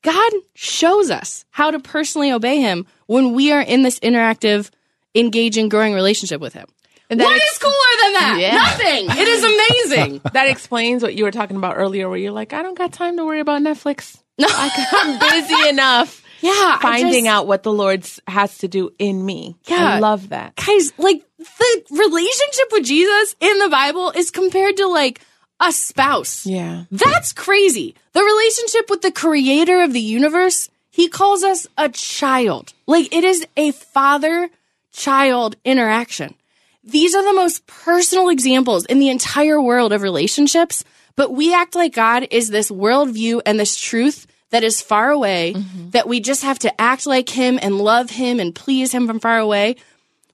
God 0.01 0.31
shows 0.53 1.11
us 1.11 1.45
how 1.51 1.71
to 1.71 1.79
personally 1.79 2.31
obey 2.31 2.61
Him 2.61 2.85
when 3.07 3.33
we 3.33 3.51
are 3.51 3.61
in 3.61 3.83
this 3.83 3.99
interactive, 3.99 4.69
engaging, 5.13 5.67
growing 5.67 5.93
relationship 5.93 6.39
with 6.39 6.53
Him. 6.53 6.67
What 7.09 7.35
ex- 7.35 7.51
is 7.51 7.57
cooler 7.57 7.73
than 8.03 8.13
that? 8.13 8.37
Yeah. 8.39 8.55
Nothing. 8.55 9.09
It 9.21 9.27
is 9.27 9.43
amazing. 9.43 10.21
that 10.33 10.47
explains 10.47 11.01
what 11.03 11.15
you 11.15 11.23
were 11.23 11.31
talking 11.31 11.57
about 11.57 11.77
earlier, 11.77 12.07
where 12.09 12.17
you're 12.17 12.31
like, 12.31 12.53
I 12.53 12.61
don't 12.61 12.77
got 12.77 12.93
time 12.93 13.17
to 13.17 13.25
worry 13.25 13.39
about 13.39 13.61
Netflix. 13.61 14.21
No. 14.37 14.47
I'm 14.51 15.19
busy 15.19 15.69
enough 15.69 16.23
yeah. 16.41 16.79
Finding 16.79 17.25
just- 17.25 17.35
out 17.35 17.47
what 17.47 17.63
the 17.63 17.73
Lord 17.73 18.07
has 18.27 18.59
to 18.59 18.67
do 18.67 18.91
in 18.97 19.25
me. 19.25 19.57
Yeah. 19.65 19.95
I 19.95 19.99
love 19.99 20.29
that. 20.29 20.55
guys, 20.55 20.93
like 20.97 21.23
the 21.37 21.83
relationship 21.91 22.67
with 22.71 22.85
Jesus 22.85 23.35
in 23.39 23.57
the 23.59 23.69
Bible 23.69 24.11
is 24.11 24.31
compared 24.31 24.77
to 24.77 24.87
like 24.87 25.21
a 25.59 25.71
spouse. 25.71 26.45
Yeah. 26.45 26.85
That's 26.91 27.33
crazy. 27.33 27.95
The 28.13 28.23
relationship 28.23 28.89
with 28.89 29.01
the 29.01 29.11
creator 29.11 29.81
of 29.81 29.91
the 29.93 29.99
universe, 29.99 30.69
he 30.91 31.09
calls 31.09 31.43
us 31.43 31.67
a 31.77 31.89
child. 31.89 32.73
Like 32.87 33.13
it 33.13 33.23
is 33.23 33.45
a 33.57 33.71
father 33.71 34.49
child 34.93 35.55
interaction. 35.65 36.35
These 36.83 37.13
are 37.15 37.23
the 37.23 37.33
most 37.33 37.67
personal 37.67 38.29
examples 38.29 38.85
in 38.85 38.99
the 38.99 39.09
entire 39.09 39.61
world 39.61 39.91
of 39.91 40.01
relationships, 40.01 40.83
but 41.15 41.31
we 41.33 41.53
act 41.53 41.75
like 41.75 41.93
God 41.93 42.27
is 42.31 42.49
this 42.49 42.71
worldview 42.71 43.41
and 43.45 43.59
this 43.59 43.77
truth 43.77 44.25
that 44.51 44.63
is 44.63 44.81
far 44.81 45.11
away, 45.11 45.53
mm-hmm. 45.55 45.89
that 45.91 46.07
we 46.07 46.19
just 46.19 46.43
have 46.43 46.59
to 46.59 46.81
act 46.81 47.05
like 47.05 47.29
him 47.29 47.59
and 47.61 47.77
love 47.77 48.09
him 48.09 48.39
and 48.39 48.55
please 48.55 48.91
him 48.91 49.05
from 49.07 49.19
far 49.19 49.37
away. 49.37 49.75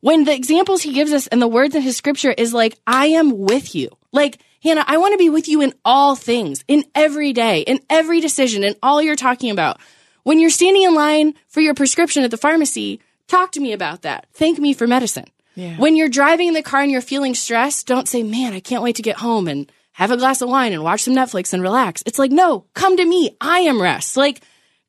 When 0.02 0.24
the 0.24 0.34
examples 0.34 0.84
he 0.84 0.94
gives 0.94 1.12
us 1.12 1.28
and 1.28 1.42
the 1.42 1.48
words 1.48 1.76
in 1.76 1.82
his 1.82 1.98
scripture 1.98 2.32
is 2.32 2.54
like, 2.54 2.78
I 2.86 3.08
am 3.08 3.40
with 3.40 3.74
you. 3.74 3.90
Like, 4.12 4.40
Hannah, 4.64 4.86
I 4.88 4.98
want 4.98 5.14
to 5.14 5.18
be 5.18 5.30
with 5.30 5.48
you 5.48 5.62
in 5.62 5.74
all 5.84 6.16
things, 6.16 6.64
in 6.68 6.86
every 6.94 7.34
day, 7.34 7.62
in 7.62 7.80
every 7.90 8.22
decision, 8.22 8.64
in 8.64 8.76
all 8.82 9.02
you're 9.02 9.16
talking 9.16 9.52
about. 9.52 9.80
When 10.24 10.40
you're 10.40 10.50
standing 10.50 10.84
in 10.84 10.96
line 10.96 11.34
for 11.48 11.62
your 11.62 11.74
prescription 11.74 12.24
at 12.24 12.32
the 12.32 12.38
pharmacy, 12.38 13.02
talk 13.28 13.52
to 13.54 13.60
me 13.60 13.74
about 13.74 14.04
that. 14.04 14.28
Thank 14.34 14.60
me 14.60 14.74
for 14.74 14.88
medicine. 14.88 15.26
Yeah. 15.56 15.78
When 15.78 15.96
you're 15.96 16.10
driving 16.10 16.50
in 16.50 16.54
the 16.54 16.62
car 16.62 16.82
and 16.82 16.92
you're 16.92 17.02
feeling 17.02 17.34
stressed, 17.34 17.88
don't 17.88 18.08
say, 18.08 18.24
man, 18.24 18.54
I 18.54 18.60
can't 18.60 18.84
wait 18.84 18.98
to 18.98 19.02
get 19.02 19.18
home 19.18 19.48
and 19.48 19.72
have 19.94 20.12
a 20.12 20.18
glass 20.18 20.42
of 20.42 20.50
wine 20.50 20.74
and 20.74 20.84
watch 20.84 21.02
some 21.02 21.16
Netflix 21.16 21.54
and 21.54 21.64
relax. 21.64 22.04
It's 22.06 22.20
like, 22.20 22.32
no, 22.32 22.66
come 22.74 22.98
to 22.98 23.06
me. 23.06 23.36
I 23.40 23.60
am 23.60 23.82
rest. 23.82 24.18
Like, 24.18 24.42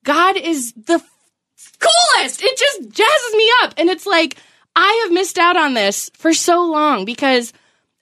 God 0.04 0.36
is 0.36 0.72
the 0.72 1.00
coolest. 1.78 2.42
It 2.42 2.58
just 2.58 2.82
jazzes 2.90 3.36
me 3.36 3.50
up. 3.62 3.74
And 3.76 3.88
it's 3.88 4.06
like, 4.06 4.36
I 4.74 5.02
have 5.04 5.12
missed 5.12 5.38
out 5.38 5.56
on 5.56 5.74
this 5.74 6.10
for 6.14 6.34
so 6.34 6.64
long 6.64 7.04
because 7.04 7.52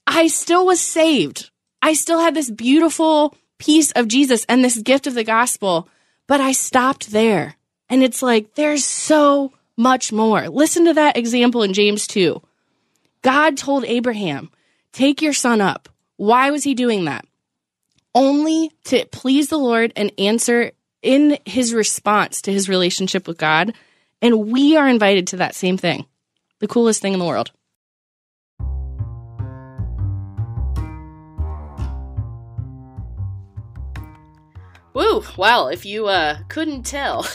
I 0.06 0.26
still 0.28 0.66
was 0.66 0.80
saved. 0.80 1.50
I 1.82 1.92
still 1.92 2.20
had 2.20 2.34
this 2.34 2.50
beautiful 2.50 3.36
piece 3.58 3.92
of 3.92 4.08
Jesus 4.08 4.44
and 4.48 4.64
this 4.64 4.78
gift 4.78 5.06
of 5.06 5.14
the 5.14 5.24
gospel, 5.24 5.88
but 6.26 6.40
I 6.40 6.52
stopped 6.52 7.10
there. 7.10 7.56
And 7.88 8.02
it's 8.02 8.22
like, 8.22 8.54
there's 8.54 8.84
so 8.84 9.52
much 9.76 10.12
more. 10.12 10.48
Listen 10.48 10.86
to 10.86 10.94
that 10.94 11.16
example 11.16 11.62
in 11.62 11.74
James 11.74 12.06
2. 12.06 12.40
God 13.24 13.56
told 13.56 13.86
Abraham, 13.86 14.50
Take 14.92 15.22
your 15.22 15.32
son 15.32 15.62
up. 15.62 15.88
Why 16.16 16.50
was 16.50 16.62
he 16.62 16.74
doing 16.74 17.06
that? 17.06 17.24
Only 18.14 18.70
to 18.84 19.06
please 19.06 19.48
the 19.48 19.56
Lord 19.56 19.94
and 19.96 20.12
answer 20.18 20.72
in 21.00 21.38
his 21.46 21.72
response 21.72 22.42
to 22.42 22.52
his 22.52 22.68
relationship 22.68 23.26
with 23.26 23.38
God. 23.38 23.72
And 24.20 24.52
we 24.52 24.76
are 24.76 24.86
invited 24.86 25.28
to 25.28 25.36
that 25.38 25.54
same 25.54 25.78
thing. 25.78 26.04
The 26.58 26.68
coolest 26.68 27.00
thing 27.00 27.14
in 27.14 27.18
the 27.18 27.24
world. 27.24 27.50
Woo! 34.92 35.24
Well, 35.38 35.68
if 35.68 35.86
you 35.86 36.08
uh, 36.08 36.40
couldn't 36.48 36.82
tell, 36.82 37.26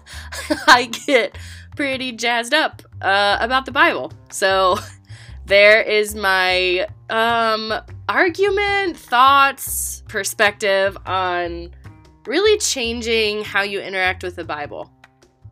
I 0.66 0.84
get 0.84 1.38
pretty 1.76 2.12
jazzed 2.12 2.52
up 2.52 2.82
uh, 3.00 3.38
about 3.40 3.64
the 3.64 3.72
Bible. 3.72 4.12
So 4.30 4.76
there 5.46 5.82
is 5.82 6.14
my 6.14 6.86
um, 7.10 7.74
argument, 8.08 8.96
thoughts, 8.96 10.02
perspective 10.08 10.96
on 11.06 11.70
really 12.26 12.56
changing 12.58 13.44
how 13.44 13.62
you 13.62 13.80
interact 13.80 14.22
with 14.22 14.36
the 14.36 14.44
Bible. 14.44 14.90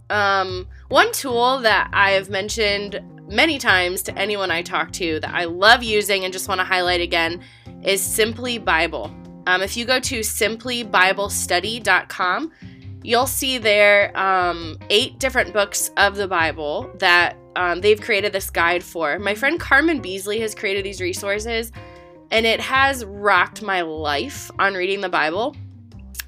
Um, 0.08 0.66
one 0.88 1.12
tool 1.12 1.58
that 1.60 1.90
I 1.92 2.12
have 2.12 2.30
mentioned 2.30 3.02
many 3.28 3.58
times 3.58 4.02
to 4.02 4.18
anyone 4.18 4.50
I 4.50 4.62
talk 4.62 4.92
to 4.92 5.20
that 5.20 5.34
I 5.34 5.44
love 5.44 5.82
using 5.82 6.24
and 6.24 6.32
just 6.32 6.48
want 6.48 6.60
to 6.60 6.64
highlight 6.64 7.00
again 7.00 7.42
is 7.82 8.02
Simply 8.02 8.58
Bible. 8.58 9.14
Um, 9.46 9.62
if 9.62 9.76
you 9.76 9.84
go 9.84 10.00
to 10.00 10.20
simplybiblestudy.com, 10.20 12.52
you'll 13.02 13.26
see 13.26 13.58
there 13.58 14.16
um, 14.18 14.78
eight 14.90 15.18
different 15.18 15.52
books 15.52 15.90
of 15.96 16.16
the 16.16 16.28
Bible 16.28 16.90
that 16.98 17.36
um, 17.56 17.80
they've 17.80 18.00
created 18.00 18.32
this 18.32 18.50
guide 18.50 18.82
for. 18.82 19.18
My 19.18 19.34
friend 19.34 19.58
Carmen 19.60 20.00
Beasley 20.00 20.40
has 20.40 20.54
created 20.54 20.84
these 20.84 21.00
resources, 21.00 21.72
and 22.30 22.46
it 22.46 22.60
has 22.60 23.04
rocked 23.04 23.62
my 23.62 23.82
life 23.82 24.50
on 24.58 24.74
reading 24.74 25.00
the 25.00 25.08
Bible. 25.08 25.54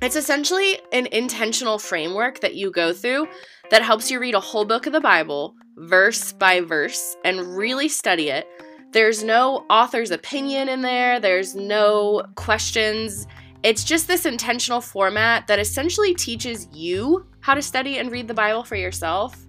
It's 0.03 0.17
essentially 0.17 0.81
an 0.93 1.07
intentional 1.07 1.79
framework 1.79 2.41
that 2.41 2.55
you 2.55 2.71
go 2.71 2.93
through 2.93 3.29
that 3.71 3.83
helps 3.83 4.11
you 4.11 4.21
read 4.21 4.35
a 4.35 4.41
whole 4.41 4.65
book 4.65 4.87
of 4.87 4.93
the 4.93 5.01
Bible, 5.01 5.55
verse 5.77 6.33
by 6.33 6.61
verse, 6.61 7.17
and 7.25 7.57
really 7.57 7.89
study 7.89 8.29
it 8.29 8.47
there's 8.95 9.25
no 9.25 9.67
author's 9.69 10.13
opinion 10.13 10.69
in 10.69 10.81
there, 10.81 11.19
there's 11.19 11.57
no 11.57 12.23
questions. 12.37 13.27
It's 13.65 13.83
just 13.83 14.07
this 14.07 14.27
intentional 14.27 14.83
format 14.83 15.47
that 15.47 15.59
essentially 15.59 16.15
teaches 16.15 16.69
you 16.71 17.27
how 17.41 17.55
to 17.55 17.63
study 17.63 17.97
and 17.97 18.13
read 18.13 18.29
the 18.29 18.35
Bible 18.35 18.63
for 18.63 18.77
yourself. 18.77 19.47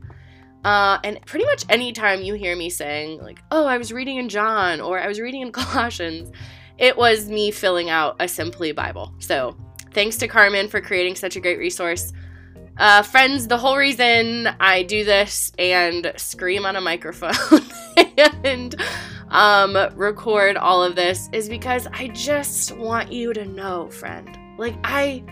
Uh, 0.63 0.97
and 1.03 1.19
pretty 1.25 1.43
much 1.43 1.65
anytime 1.67 2.21
you 2.21 2.33
hear 2.33 2.55
me 2.55 2.69
saying, 2.69 3.21
like, 3.21 3.43
oh, 3.51 3.65
I 3.65 3.77
was 3.77 3.91
reading 3.91 4.15
in 4.15 4.29
John 4.29 4.79
or 4.79 4.97
I 4.97 5.07
was 5.07 5.19
reading 5.19 5.41
in 5.41 5.51
Colossians, 5.51 6.31
it 6.77 6.95
was 6.95 7.29
me 7.29 7.51
filling 7.51 7.89
out 7.89 8.15
a 8.21 8.27
Simply 8.29 8.71
Bible. 8.71 9.13
So 9.19 9.57
thanks 9.91 10.15
to 10.17 10.29
Carmen 10.29 10.69
for 10.69 10.79
creating 10.79 11.15
such 11.15 11.35
a 11.35 11.41
great 11.41 11.59
resource. 11.59 12.13
Uh, 12.77 13.01
friends, 13.01 13.49
the 13.49 13.57
whole 13.57 13.75
reason 13.75 14.47
I 14.61 14.83
do 14.83 15.03
this 15.03 15.51
and 15.59 16.13
scream 16.15 16.65
on 16.65 16.77
a 16.77 16.81
microphone 16.81 17.33
and 18.45 18.75
um, 19.35 19.75
record 19.95 20.55
all 20.55 20.81
of 20.81 20.95
this 20.95 21.29
is 21.33 21.49
because 21.49 21.87
I 21.91 22.07
just 22.07 22.71
want 22.77 23.11
you 23.11 23.33
to 23.33 23.43
know, 23.43 23.89
friend. 23.89 24.37
Like 24.57 24.75
I 24.85 25.23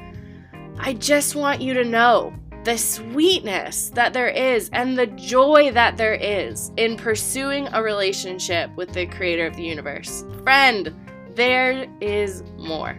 I 0.78 0.94
just 0.94 1.36
want 1.36 1.62
you 1.62 1.74
to 1.74 1.86
know 1.86 2.34
the 2.66 2.78
sweetness 2.78 3.92
that 3.92 4.12
there 4.12 4.28
is 4.28 4.70
and 4.74 4.98
the 4.98 5.08
joy 5.08 5.72
that 5.72 5.96
there 5.96 6.16
is 6.16 6.72
in 6.76 6.98
pursuing 6.98 7.70
a 7.72 7.82
relationship 7.82 8.70
with 8.76 8.92
the 8.94 9.06
creator 9.06 9.46
of 9.46 9.56
the 9.56 9.64
universe. 9.64 10.26
Friend, 10.44 10.94
there 11.36 11.88
is 12.02 12.44
more. 12.58 12.98